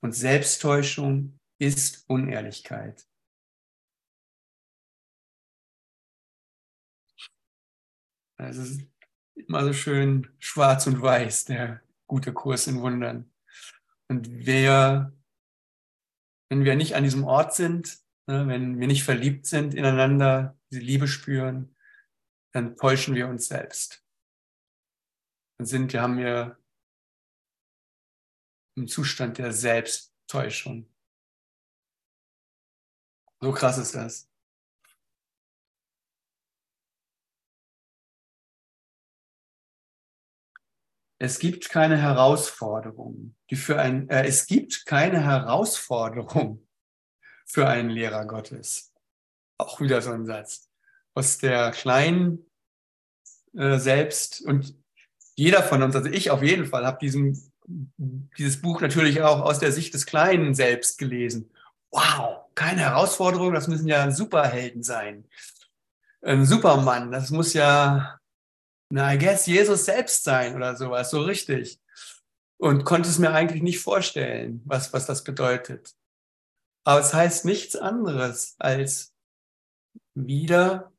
[0.00, 3.08] Und Selbsttäuschung ist Unehrlichkeit.
[8.36, 8.82] Es ist
[9.34, 13.32] immer so schön schwarz und weiß, der gute Kurs in Wundern.
[14.06, 15.12] Und wer
[16.50, 20.82] wenn wir nicht an diesem Ort sind, ne, wenn wir nicht verliebt sind ineinander, diese
[20.82, 21.74] Liebe spüren,
[22.52, 24.04] dann täuschen wir uns selbst.
[25.58, 26.58] Dann sind wir, haben wir
[28.76, 30.92] im Zustand der Selbsttäuschung.
[33.40, 34.29] So krass ist das.
[41.22, 46.66] Es gibt keine Herausforderung, die für ein, äh, es gibt keine Herausforderung
[47.46, 48.92] für einen Lehrer Gottes.
[49.58, 50.70] Auch wieder so ein Satz
[51.14, 52.46] aus der kleinen
[53.54, 54.74] äh, Selbst und
[55.36, 56.98] jeder von uns, also ich auf jeden Fall, habe
[58.38, 61.50] dieses Buch natürlich auch aus der Sicht des kleinen Selbst gelesen.
[61.90, 65.26] Wow, keine Herausforderung, das müssen ja Superhelden sein.
[66.22, 68.19] Ein Supermann, das muss ja
[68.90, 71.80] na, I guess Jesus selbst sein oder sowas, so richtig.
[72.58, 75.94] Und konnte es mir eigentlich nicht vorstellen, was, was das bedeutet.
[76.84, 79.14] Aber es heißt nichts anderes als
[80.14, 80.92] wieder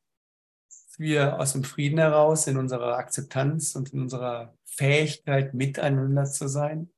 [0.97, 6.91] wir aus dem Frieden heraus, in unserer Akzeptanz und in unserer Fähigkeit, miteinander zu sein.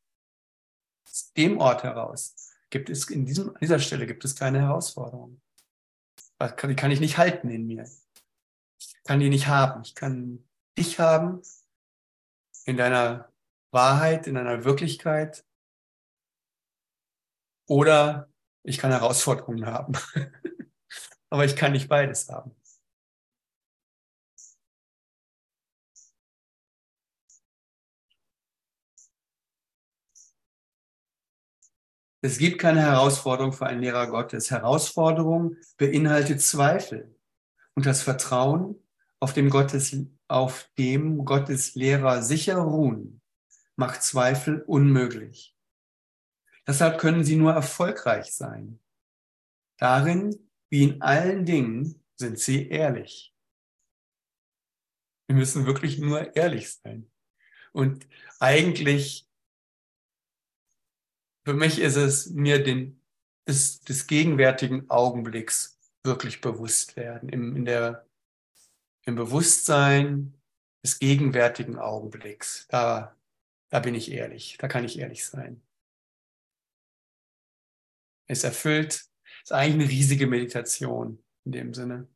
[1.08, 2.36] Aus dem Ort heraus
[2.69, 5.41] gibt es in diesem, an dieser Stelle gibt es keine Herausforderung.
[6.41, 7.88] Die kann ich nicht halten in mir.
[8.80, 9.82] Ich kann die nicht haben.
[9.84, 10.43] Ich kann
[10.78, 11.41] dich haben,
[12.65, 13.32] in deiner
[13.71, 15.45] Wahrheit, in deiner Wirklichkeit.
[17.67, 18.30] Oder
[18.63, 19.93] ich kann Herausforderungen haben.
[21.30, 22.55] Aber ich kann nicht beides haben.
[32.26, 34.49] Es gibt keine Herausforderung für einen Lehrer Gottes.
[34.49, 37.13] Herausforderung beinhaltet Zweifel
[37.76, 38.82] und das Vertrauen
[39.19, 39.93] auf dem Gottes
[40.28, 43.21] auf dem Gottes Lehrer sicher ruhen,
[43.76, 45.55] macht Zweifel unmöglich.
[46.65, 48.80] Deshalb können sie nur erfolgreich sein.
[49.78, 53.36] Darin, wie in allen Dingen, sind sie ehrlich.
[55.28, 57.11] Wir müssen wirklich nur ehrlich sein.
[57.74, 58.07] Und
[58.39, 59.28] eigentlich
[61.45, 63.01] für mich ist es mir den,
[63.47, 68.07] des, des gegenwärtigen Augenblicks wirklich bewusst werden, im, in der,
[69.06, 70.34] im Bewusstsein
[70.84, 72.68] des gegenwärtigen Augenblicks.
[72.70, 73.16] Da,
[73.70, 75.62] da bin ich ehrlich, da kann ich ehrlich sein.
[78.28, 79.06] Es erfüllt,
[79.43, 82.08] ist eigentlich eine riesige Meditation in dem Sinne.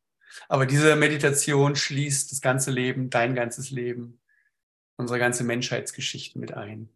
[0.49, 4.19] Aber diese Meditation schließt das ganze Leben, dein ganzes Leben,
[4.97, 6.89] unsere ganze Menschheitsgeschichte mit ein.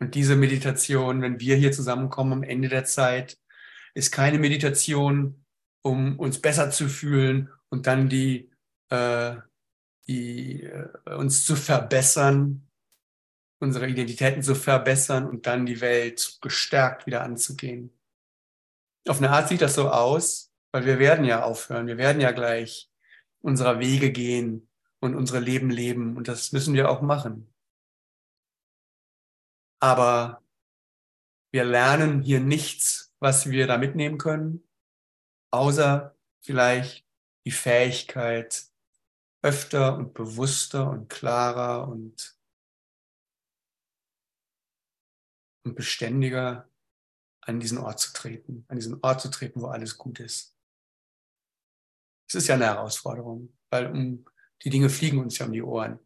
[0.00, 3.38] Und diese Meditation, wenn wir hier zusammenkommen am Ende der Zeit,
[3.94, 5.44] ist keine Meditation,
[5.82, 8.50] um uns besser zu fühlen und dann die,
[8.90, 9.36] äh,
[10.06, 12.68] die äh, uns zu verbessern,
[13.60, 17.92] unsere Identitäten zu verbessern und dann die Welt gestärkt wieder anzugehen.
[19.08, 22.30] Auf eine Art sieht das so aus, weil wir werden ja aufhören, wir werden ja
[22.30, 22.90] gleich
[23.40, 24.68] unserer Wege gehen
[25.00, 27.52] und unsere Leben leben und das müssen wir auch machen.
[29.80, 30.42] Aber
[31.50, 34.68] wir lernen hier nichts, was wir da mitnehmen können,
[35.50, 37.07] außer vielleicht
[37.48, 38.66] die Fähigkeit,
[39.40, 42.38] öfter und bewusster und klarer und,
[45.64, 46.68] und beständiger
[47.40, 50.54] an diesen Ort zu treten, an diesen Ort zu treten, wo alles gut ist.
[52.28, 54.26] Es ist ja eine Herausforderung, weil um,
[54.62, 55.98] die Dinge fliegen uns ja um die Ohren.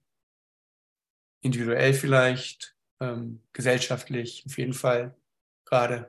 [1.41, 5.21] Individuell vielleicht, ähm, gesellschaftlich auf jeden Fall
[5.65, 6.09] gerade.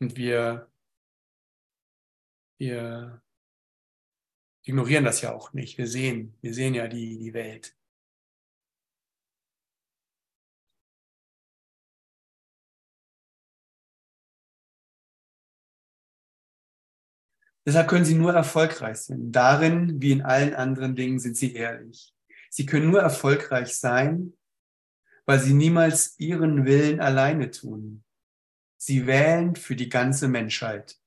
[0.00, 0.70] Und wir,
[2.60, 3.20] wir
[4.68, 5.78] ignorieren das ja auch nicht.
[5.78, 7.74] Wir sehen, wir sehen ja die, die Welt.
[17.66, 19.32] Deshalb können sie nur erfolgreich sein.
[19.32, 22.14] Darin, wie in allen anderen Dingen, sind sie ehrlich.
[22.50, 24.34] Sie können nur erfolgreich sein,
[25.24, 28.04] weil sie niemals ihren Willen alleine tun.
[28.76, 30.97] Sie wählen für die ganze Menschheit,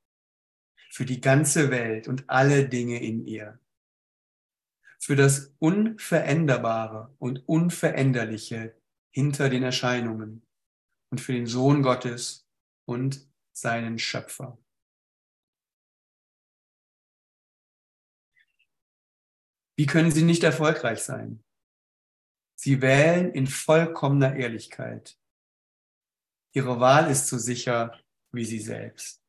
[0.92, 3.60] für die ganze Welt und alle Dinge in ihr.
[5.00, 8.76] Für das Unveränderbare und Unveränderliche
[9.10, 10.46] hinter den Erscheinungen
[11.10, 12.46] und für den Sohn Gottes
[12.86, 14.58] und seinen Schöpfer.
[19.78, 21.42] Wie können sie nicht erfolgreich sein?
[22.56, 25.18] Sie wählen in vollkommener Ehrlichkeit.
[26.52, 27.98] Ihre Wahl ist so sicher
[28.34, 29.21] wie sie selbst.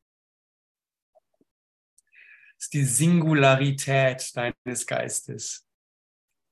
[2.63, 5.67] Ist die Singularität deines Geistes.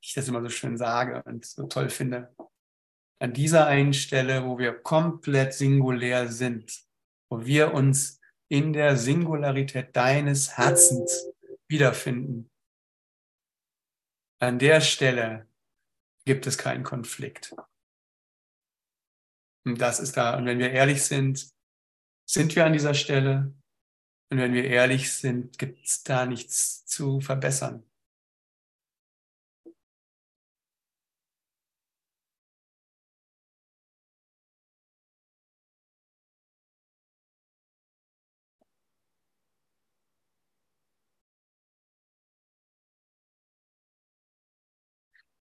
[0.03, 2.35] Ich das immer so schön sage und so toll finde.
[3.23, 6.83] An dieser einen Stelle, wo wir komplett singulär sind,
[7.31, 11.29] wo wir uns in der Singularität deines Herzens
[11.69, 12.51] wiederfinden.
[14.41, 15.49] An der Stelle
[16.25, 17.55] gibt es keinen Konflikt.
[19.65, 20.37] Und das ist da.
[20.37, 21.53] Und wenn wir ehrlich sind,
[22.29, 23.55] sind wir an dieser Stelle.
[24.31, 27.85] Und wenn wir ehrlich sind, gibt es da nichts zu verbessern.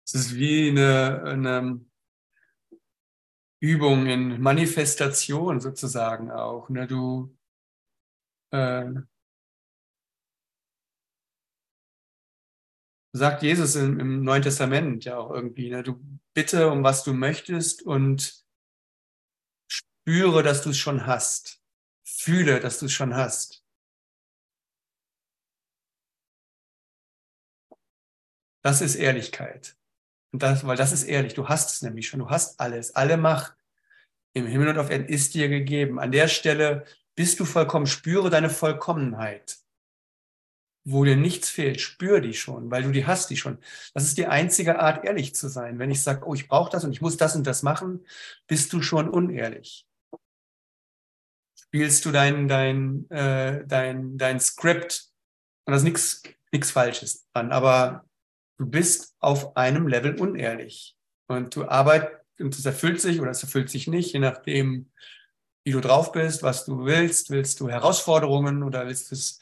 [0.05, 1.85] Es ist wie eine, eine
[3.61, 6.69] Übung in Manifestation sozusagen auch.
[6.69, 6.87] Ne?
[6.87, 7.37] Du
[8.51, 8.85] äh,
[13.13, 15.83] sagt Jesus im, im, Neuen Testament ja auch irgendwie, ne?
[15.83, 15.99] du
[16.33, 18.45] bitte um was du möchtest und
[19.67, 21.61] spüre, dass du es schon hast.
[22.03, 23.63] Fühle, dass du es schon hast.
[28.61, 29.77] Das ist Ehrlichkeit.
[30.31, 33.17] Und das, weil das ist ehrlich, du hast es nämlich schon, du hast alles, alle
[33.17, 33.55] Macht
[34.33, 35.99] im Himmel und auf Erden ist dir gegeben.
[35.99, 36.85] An der Stelle
[37.19, 39.57] bist du vollkommen, spüre deine Vollkommenheit.
[40.85, 43.57] Wo dir nichts fehlt, spür die schon, weil du die hast, die schon.
[43.93, 45.79] Das ist die einzige Art, ehrlich zu sein.
[45.79, 48.05] Wenn ich sage, oh, ich brauche das und ich muss das und das machen,
[48.47, 49.85] bist du schon unehrlich.
[51.61, 55.09] Spielst du dein, dein, äh, dein, dein Skript
[55.65, 58.05] und da ist nichts Falsches dran, aber
[58.57, 60.95] du bist auf einem Level unehrlich.
[61.27, 64.89] Und du arbeitest, und es erfüllt sich oder es erfüllt sich nicht, je nachdem,
[65.69, 67.29] wie du drauf bist, was du willst.
[67.29, 69.39] Willst du Herausforderungen oder willst du es.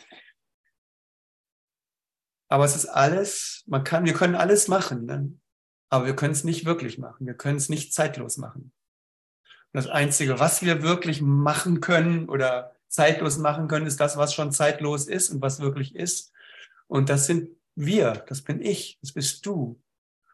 [2.49, 5.31] Aber es ist alles, man kann, wir können alles machen, ne?
[5.89, 7.25] aber wir können es nicht wirklich machen.
[7.25, 8.73] Wir können es nicht zeitlos machen.
[9.43, 14.33] Und das Einzige, was wir wirklich machen können oder zeitlos machen können, ist das, was
[14.33, 16.33] schon zeitlos ist und was wirklich ist.
[16.87, 19.81] Und das sind wir, das bin ich, das bist du.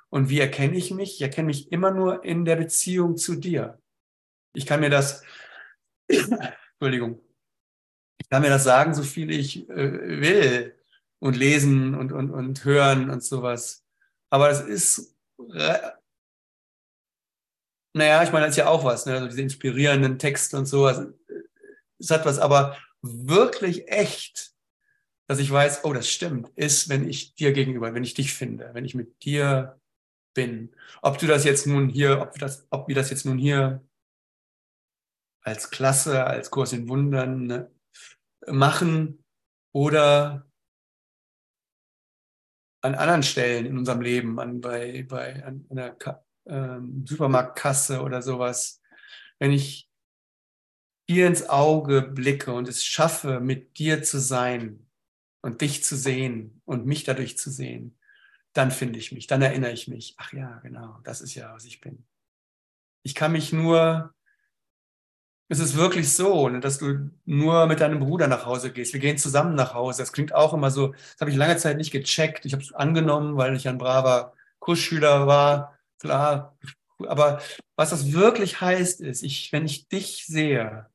[0.09, 1.13] Und wie erkenne ich mich?
[1.13, 3.79] Ich erkenne mich immer nur in der Beziehung zu dir.
[4.55, 5.23] Ich kann mir das,
[6.07, 7.21] Entschuldigung,
[8.19, 10.75] ich kann mir das sagen, so viel ich äh, will
[11.19, 13.85] und lesen und, und, und hören und sowas.
[14.29, 15.15] Aber es ist,
[17.93, 19.13] naja, ich meine, das ist ja auch was, ne?
[19.13, 21.05] also diese inspirierenden Texte und sowas.
[21.99, 24.51] Es hat was, aber wirklich echt,
[25.27, 28.71] dass ich weiß, oh, das stimmt, ist, wenn ich dir gegenüber, wenn ich dich finde,
[28.73, 29.79] wenn ich mit dir
[30.33, 30.75] bin.
[31.01, 33.81] Ob du das jetzt nun hier, ob das, ob wir das jetzt nun hier
[35.43, 37.71] als Klasse, als Kurs in Wundern ne,
[38.47, 39.23] machen
[39.73, 40.47] oder
[42.81, 45.95] an anderen Stellen in unserem Leben, an, bei, bei an einer
[46.45, 48.81] ähm, Supermarktkasse oder sowas,
[49.39, 49.89] wenn ich
[51.09, 54.85] dir ins Auge blicke und es schaffe, mit dir zu sein
[55.41, 57.97] und dich zu sehen und mich dadurch zu sehen,
[58.53, 61.65] dann finde ich mich, dann erinnere ich mich, ach ja, genau, das ist ja, was
[61.65, 62.05] ich bin.
[63.03, 64.13] Ich kann mich nur,
[65.53, 68.93] es ist wirklich so, ne, dass du nur mit deinem Bruder nach Hause gehst.
[68.93, 70.01] Wir gehen zusammen nach Hause.
[70.01, 72.45] Das klingt auch immer so, das habe ich lange Zeit nicht gecheckt.
[72.45, 76.57] Ich habe es angenommen, weil ich ein braver Kursschüler war, klar.
[76.99, 77.39] Aber
[77.75, 80.87] was das wirklich heißt, ist, ich, wenn ich dich sehe,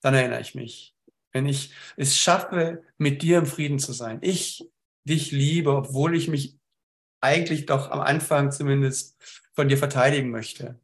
[0.00, 0.96] dann erinnere ich mich.
[1.30, 4.68] Wenn ich es schaffe, mit dir im Frieden zu sein, ich
[5.04, 6.58] dich liebe, obwohl ich mich
[7.20, 9.16] eigentlich doch am Anfang zumindest
[9.54, 10.80] von dir verteidigen möchte.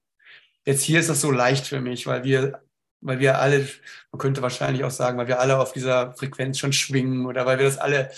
[0.64, 2.62] Jetzt hier ist das so leicht für mich, weil wir,
[3.01, 3.68] weil wir alle,
[4.12, 7.59] man könnte wahrscheinlich auch sagen, weil wir alle auf dieser Frequenz schon schwingen oder weil
[7.59, 8.11] wir das alle,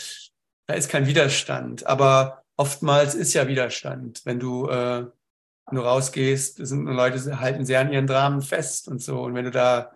[0.67, 1.87] da ist kein Widerstand.
[1.87, 5.07] Aber oftmals ist ja Widerstand, wenn du, äh,
[5.71, 9.23] du rausgehst, sind Leute halten sehr an ihren Dramen fest und so.
[9.23, 9.93] Und wenn du da,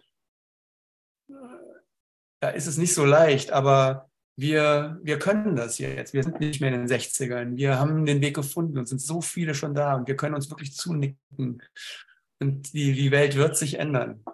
[2.40, 6.12] da ist es nicht so leicht, aber wir, wir können das jetzt.
[6.12, 7.56] Wir sind nicht mehr in den 60ern.
[7.56, 10.50] Wir haben den Weg gefunden und sind so viele schon da und wir können uns
[10.50, 11.62] wirklich zunicken.
[12.40, 14.24] Und die, die Welt wird sich ändern.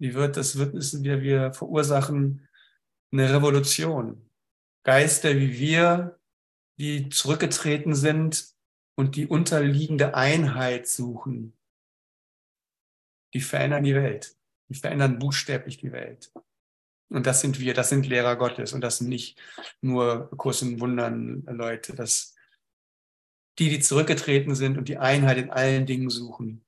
[0.00, 2.48] Die wird, das wird, ist, wir, wir verursachen
[3.12, 4.28] eine Revolution.
[4.82, 6.18] Geister wie wir,
[6.78, 8.54] die zurückgetreten sind
[8.96, 11.52] und die unterliegende Einheit suchen,
[13.34, 14.36] die verändern die Welt.
[14.70, 16.32] Die verändern buchstäblich die Welt.
[17.10, 19.38] Und das sind wir, das sind Lehrer Gottes und das sind nicht
[19.80, 22.36] nur Kurs und Wundern Leute, das
[23.58, 26.64] die, die zurückgetreten sind und die Einheit in allen Dingen suchen.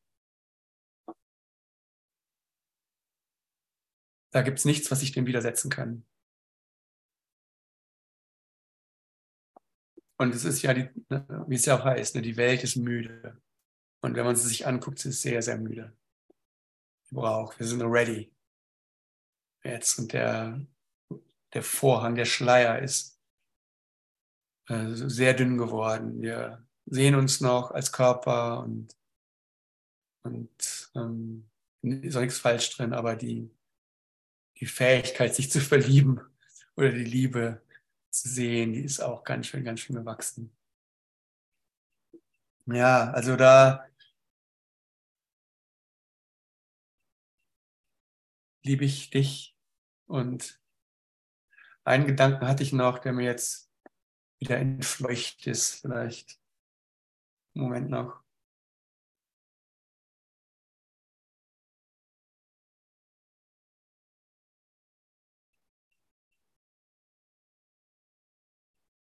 [4.33, 6.05] Da gibt es nichts, was sich dem widersetzen kann.
[10.19, 12.77] Und es ist ja, die, ne, wie es ja auch heißt, ne, die Welt ist
[12.77, 13.41] müde.
[14.03, 15.97] Und wenn man sie sich anguckt, sie ist sehr, sehr müde.
[17.11, 18.33] Wir brauchen, wir sind ready
[19.65, 20.61] jetzt und der,
[21.55, 23.21] der Vorhang, der Schleier ist
[24.69, 26.21] äh, sehr dünn geworden.
[26.21, 28.97] Wir sehen uns noch als Körper und,
[30.25, 31.49] und ähm,
[31.83, 33.51] ist auch nichts falsch drin, aber die,
[34.63, 36.21] die Fähigkeit, sich zu verlieben
[36.77, 37.61] oder die Liebe
[38.11, 40.57] zu sehen, die ist auch ganz schön, ganz schön gewachsen.
[42.67, 43.85] Ja, also da
[48.63, 49.57] liebe ich dich
[50.07, 50.61] und
[51.83, 53.69] einen Gedanken hatte ich noch, der mir jetzt
[54.39, 56.39] wieder entfleucht ist, vielleicht.
[57.55, 58.22] Moment noch.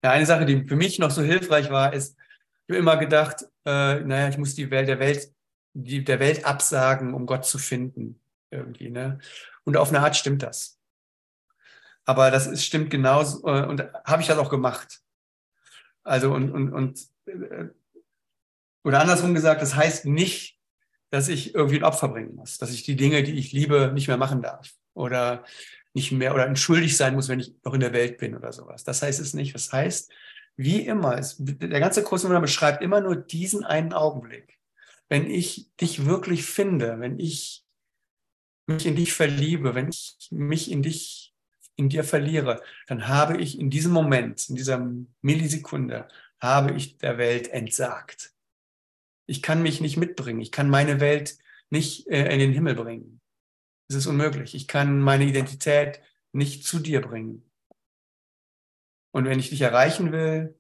[0.03, 2.17] Ja, eine Sache, die für mich noch so hilfreich war, ist,
[2.67, 5.33] ich habe immer gedacht, äh, naja, ich muss die Welt der Welt,
[5.75, 8.21] die, der Welt absagen, um Gott zu finden.
[8.51, 9.19] Irgendwie, ne?
[9.65, 10.79] Und auf eine Art stimmt das.
[12.05, 15.01] Aber das ist, stimmt genauso äh, und habe ich das auch gemacht.
[16.03, 17.69] Also und, und, und äh,
[18.85, 20.59] oder andersrum gesagt, das heißt nicht,
[21.11, 24.09] dass ich irgendwie ein Opfer bringen muss, dass ich die Dinge, die ich liebe, nicht
[24.09, 25.45] mehr machen darf oder
[25.95, 28.85] nicht mehr oder entschuldigt sein muss, wenn ich noch in der Welt bin oder sowas.
[28.85, 29.55] Das heißt es nicht.
[29.55, 30.11] Das heißt,
[30.57, 34.59] wie immer, es, der ganze Kurs beschreibt immer nur diesen einen Augenblick.
[35.09, 37.65] Wenn ich dich wirklich finde, wenn ich
[38.67, 41.35] mich in dich verliebe, wenn ich mich in dich
[41.77, 44.87] in dir verliere, dann habe ich in diesem Moment, in dieser
[45.23, 46.07] Millisekunde,
[46.39, 48.35] habe ich der Welt entsagt.
[49.27, 50.41] Ich kann mich nicht mitbringen.
[50.41, 51.39] Ich kann meine Welt
[51.71, 53.22] nicht äh, in den Himmel bringen.
[53.93, 54.55] Es ist unmöglich.
[54.55, 56.01] Ich kann meine Identität
[56.33, 57.49] nicht zu dir bringen.
[59.15, 60.59] Und wenn ich dich erreichen will,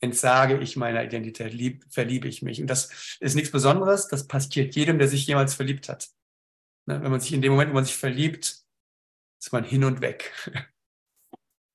[0.00, 2.60] entsage ich meiner Identität, lieb, verliebe ich mich.
[2.60, 4.06] Und das ist nichts Besonderes.
[4.06, 6.08] Das passiert jedem, der sich jemals verliebt hat.
[6.86, 8.62] Ne, wenn man sich in dem Moment, wo man sich verliebt,
[9.40, 10.32] ist man hin und weg.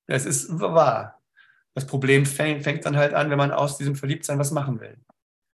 [0.07, 1.21] Das ist wahr.
[1.75, 4.97] Das Problem fängt, dann halt an, wenn man aus diesem Verliebtsein was machen will.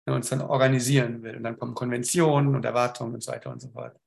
[0.05, 1.37] der uns dann organisieren will.
[1.37, 3.99] Und dann kommen Konventionen und Erwartungen und so weiter und so fort.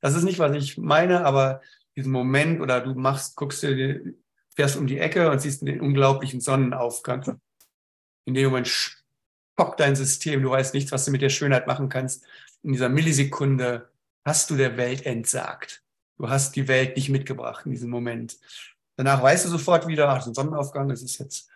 [0.00, 1.60] Das ist nicht, was ich meine, aber
[1.96, 4.14] diesen Moment oder du machst, guckst dir,
[4.54, 7.40] fährst um die Ecke und siehst den unglaublichen Sonnenaufgang.
[8.24, 11.88] In dem Moment spockt dein System, du weißt nichts, was du mit der Schönheit machen
[11.88, 12.24] kannst.
[12.62, 13.88] In dieser Millisekunde
[14.24, 15.82] hast du der Welt entsagt.
[16.18, 18.38] Du hast die Welt nicht mitgebracht in diesem Moment.
[18.96, 21.48] Danach weißt du sofort wieder, ach, so ein Sonnenaufgang, es ist jetzt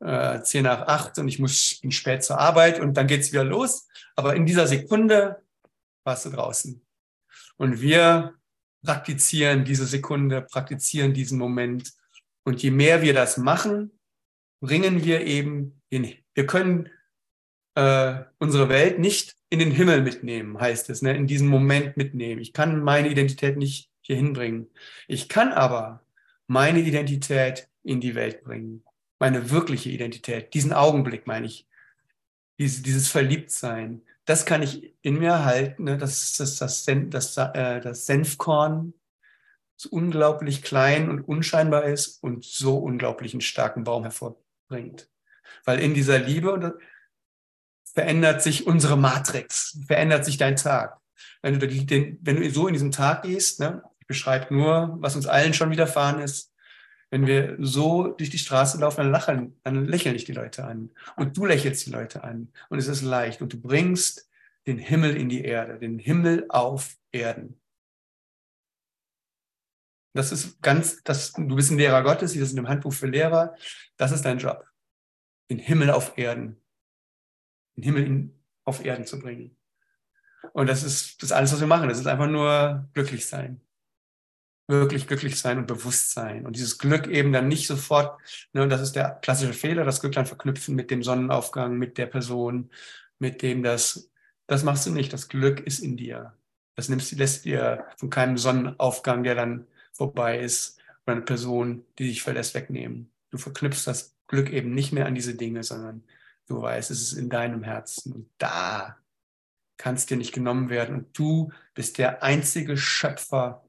[0.00, 3.44] äh, 10 nach 8 und ich muss bin spät zur Arbeit und dann geht's wieder
[3.44, 3.86] los.
[4.16, 5.42] Aber in dieser Sekunde
[6.04, 6.80] warst du draußen.
[7.58, 8.34] Und wir
[8.82, 11.92] praktizieren diese Sekunde, praktizieren diesen Moment.
[12.44, 13.98] Und je mehr wir das machen,
[14.60, 16.88] bringen wir eben den, wir können
[17.74, 21.16] äh, unsere Welt nicht in den Himmel mitnehmen, heißt es, ne?
[21.16, 22.40] in diesem Moment mitnehmen.
[22.40, 24.70] Ich kann meine Identität nicht hier hinbringen.
[25.06, 26.04] Ich kann aber
[26.46, 28.84] meine Identität in die Welt bringen.
[29.18, 31.66] Meine wirkliche Identität, diesen Augenblick meine ich,
[32.58, 35.84] dieses, dieses Verliebtsein, das kann ich in mir halten.
[35.84, 35.96] Ne?
[35.96, 38.92] Das das, das, das, äh, das Senfkorn,
[39.76, 45.08] das unglaublich klein und unscheinbar ist und so unglaublich einen starken Baum hervorbringt.
[45.64, 46.78] Weil in dieser Liebe
[47.94, 51.00] verändert sich unsere Matrix, verändert sich dein Tag.
[51.40, 55.16] Wenn du, den, wenn du so in diesem Tag gehst, ne, ich beschreibe nur, was
[55.16, 56.47] uns allen schon widerfahren ist,
[57.10, 60.90] wenn wir so durch die Straße laufen, dann lachen, dann lächeln dich die Leute an.
[61.16, 62.52] Und du lächelst die Leute an.
[62.68, 63.40] Und es ist leicht.
[63.40, 64.28] Und du bringst
[64.66, 67.58] den Himmel in die Erde, den Himmel auf Erden.
[70.14, 73.06] Das ist ganz, das, du bist ein Lehrer Gottes, das ist in dem Handbuch für
[73.06, 73.54] Lehrer.
[73.96, 74.66] Das ist dein Job.
[75.50, 76.60] Den Himmel auf Erden.
[77.76, 79.56] Den Himmel in, auf Erden zu bringen.
[80.52, 81.88] Und das ist, das ist alles, was wir machen.
[81.88, 83.62] Das ist einfach nur glücklich sein
[84.68, 86.46] wirklich glücklich sein und bewusst sein.
[86.46, 88.20] Und dieses Glück eben dann nicht sofort,
[88.52, 91.96] ne, und das ist der klassische Fehler, das Glück dann verknüpfen mit dem Sonnenaufgang, mit
[91.98, 92.70] der Person,
[93.18, 94.10] mit dem das,
[94.46, 95.12] das machst du nicht.
[95.12, 96.34] Das Glück ist in dir.
[96.76, 102.08] Das nimmst, lässt dir von keinem Sonnenaufgang, der dann vorbei ist, oder eine Person, die
[102.08, 103.10] dich verlässt, wegnehmen.
[103.30, 106.04] Du verknüpfst das Glück eben nicht mehr an diese Dinge, sondern
[106.46, 108.12] du weißt, es ist in deinem Herzen.
[108.12, 108.98] Und da
[109.78, 110.94] kann es dir nicht genommen werden.
[110.94, 113.64] Und du bist der einzige Schöpfer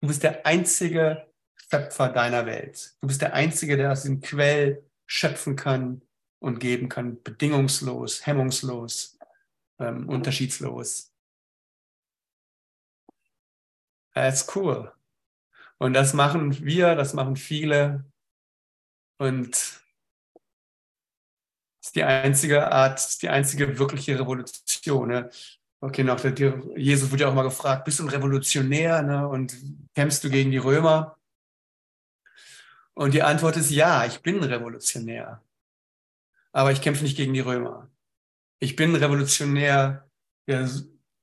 [0.00, 1.26] Du bist der einzige
[1.70, 2.96] Schöpfer deiner Welt.
[3.00, 6.02] Du bist der Einzige, der aus dem Quell schöpfen kann
[6.38, 9.18] und geben kann, bedingungslos, hemmungslos,
[9.78, 11.12] ähm, unterschiedslos.
[14.14, 14.92] Ist cool.
[15.78, 18.04] Und das machen wir, das machen viele.
[19.18, 19.50] Und
[21.88, 25.08] ist die einzige Art, die einzige wirkliche Revolution.
[25.08, 25.30] Ne?
[25.80, 26.22] Okay, noch,
[26.76, 29.28] Jesus wurde ja auch mal gefragt, bist du ein Revolutionär ne?
[29.28, 29.56] und
[29.94, 31.16] kämpfst du gegen die Römer?
[32.94, 35.40] Und die Antwort ist ja, ich bin ein Revolutionär.
[36.50, 37.88] Aber ich kämpfe nicht gegen die Römer.
[38.58, 40.08] Ich bin ein Revolutionär,
[40.48, 40.68] der,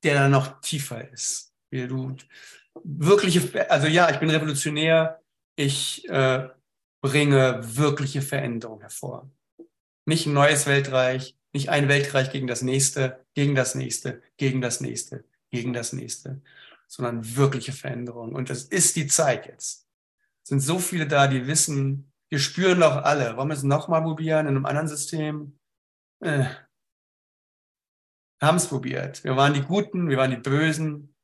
[0.03, 1.53] der da noch tiefer ist.
[1.70, 2.16] Wie du
[2.82, 5.22] wirkliche, also ja, ich bin Revolutionär.
[5.58, 6.47] Ich äh,
[7.01, 9.30] bringe wirkliche Veränderung hervor.
[10.06, 14.82] Nicht ein neues Weltreich, nicht ein Weltreich gegen das nächste, gegen das nächste, gegen das
[14.82, 16.41] nächste, gegen das nächste,
[16.88, 18.36] sondern wirkliche Veränderung.
[18.36, 19.88] Und das ist die Zeit jetzt.
[20.43, 23.38] Es sind so viele da, die wissen, wir spüren doch alle.
[23.38, 25.58] Wollen wir es nochmal probieren in einem anderen System?
[26.20, 26.45] Äh,
[28.41, 29.24] haben es probiert.
[29.24, 31.16] Wir waren die Guten, wir waren die Bösen.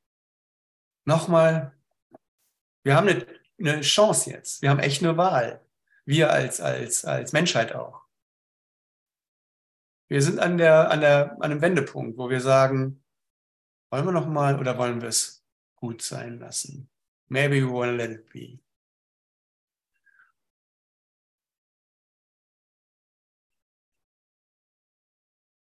[1.03, 1.75] Nochmal.
[2.84, 3.27] Wir haben eine,
[3.59, 4.61] eine Chance jetzt.
[4.61, 5.61] Wir haben echt eine Wahl.
[6.05, 8.01] Wir als, als, als Menschheit auch.
[10.12, 13.01] Wir sind an, der, an, der, an einem Wendepunkt, wo wir sagen,
[13.89, 15.41] wollen wir noch mal oder wollen wir es
[15.78, 16.91] gut sein lassen?
[17.30, 18.59] Maybe we want to let it be.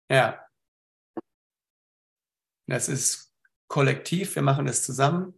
[0.08, 0.48] Ja.
[2.68, 3.34] Das ist
[3.68, 5.34] kollektiv, wir machen es zusammen.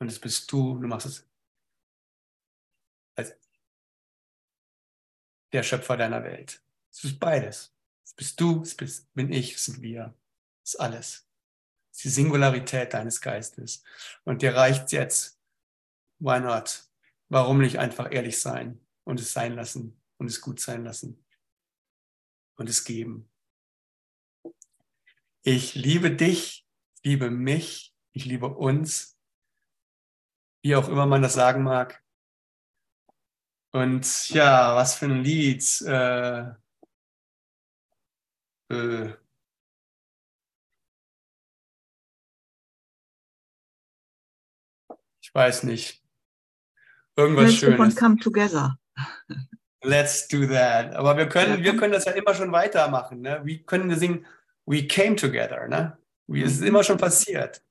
[0.00, 1.30] Und es bist du, du machst es
[3.16, 3.36] als
[5.52, 6.64] der Schöpfer deiner Welt.
[6.90, 7.72] Es ist beides.
[8.04, 10.14] Es bist du, es bist, bin ich, es sind wir.
[10.64, 11.28] Es ist alles.
[11.90, 13.82] Es ist die Singularität deines Geistes.
[14.24, 15.38] Und dir reicht jetzt.
[16.18, 16.84] Why not?
[17.28, 21.24] Warum nicht einfach ehrlich sein und es sein lassen und es gut sein lassen
[22.56, 23.28] und es geben?
[25.42, 29.18] Ich liebe dich, ich liebe mich, ich liebe uns,
[30.62, 32.04] wie auch immer man das sagen mag.
[33.72, 35.64] Und ja, was für ein Lied.
[35.82, 36.52] Äh,
[38.72, 39.14] äh,
[45.20, 46.02] ich weiß nicht.
[47.16, 47.76] Irgendwas Schönes.
[47.76, 48.78] Von Come Together.
[49.82, 50.94] Let's do that.
[50.94, 53.20] Aber wir können, wir können das ja immer schon weitermachen.
[53.20, 53.40] Ne?
[53.44, 54.26] Wir können singen,
[54.64, 55.68] we came together.
[55.68, 55.98] Ne?
[56.28, 57.62] Es ist immer schon passiert.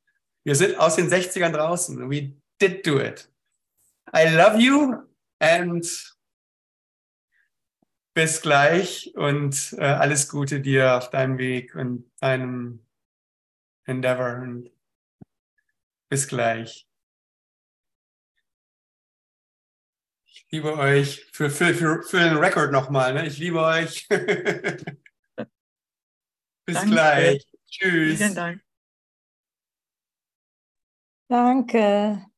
[0.43, 2.09] Wir sind aus den 60ern draußen.
[2.09, 3.29] We did do it.
[4.13, 5.03] I love you
[5.39, 5.85] and
[8.13, 12.85] bis gleich und äh, alles Gute dir auf deinem Weg und deinem
[13.85, 14.71] Endeavor und
[16.09, 16.87] bis gleich.
[20.25, 23.13] Ich liebe euch für, für, für, für den Rekord nochmal.
[23.13, 23.27] Ne?
[23.27, 24.07] Ich liebe euch.
[24.09, 24.25] bis
[26.65, 26.91] Danke.
[26.91, 27.45] gleich.
[27.67, 28.17] Tschüss.
[28.17, 28.61] Vielen Dank.
[31.29, 32.30] Danke.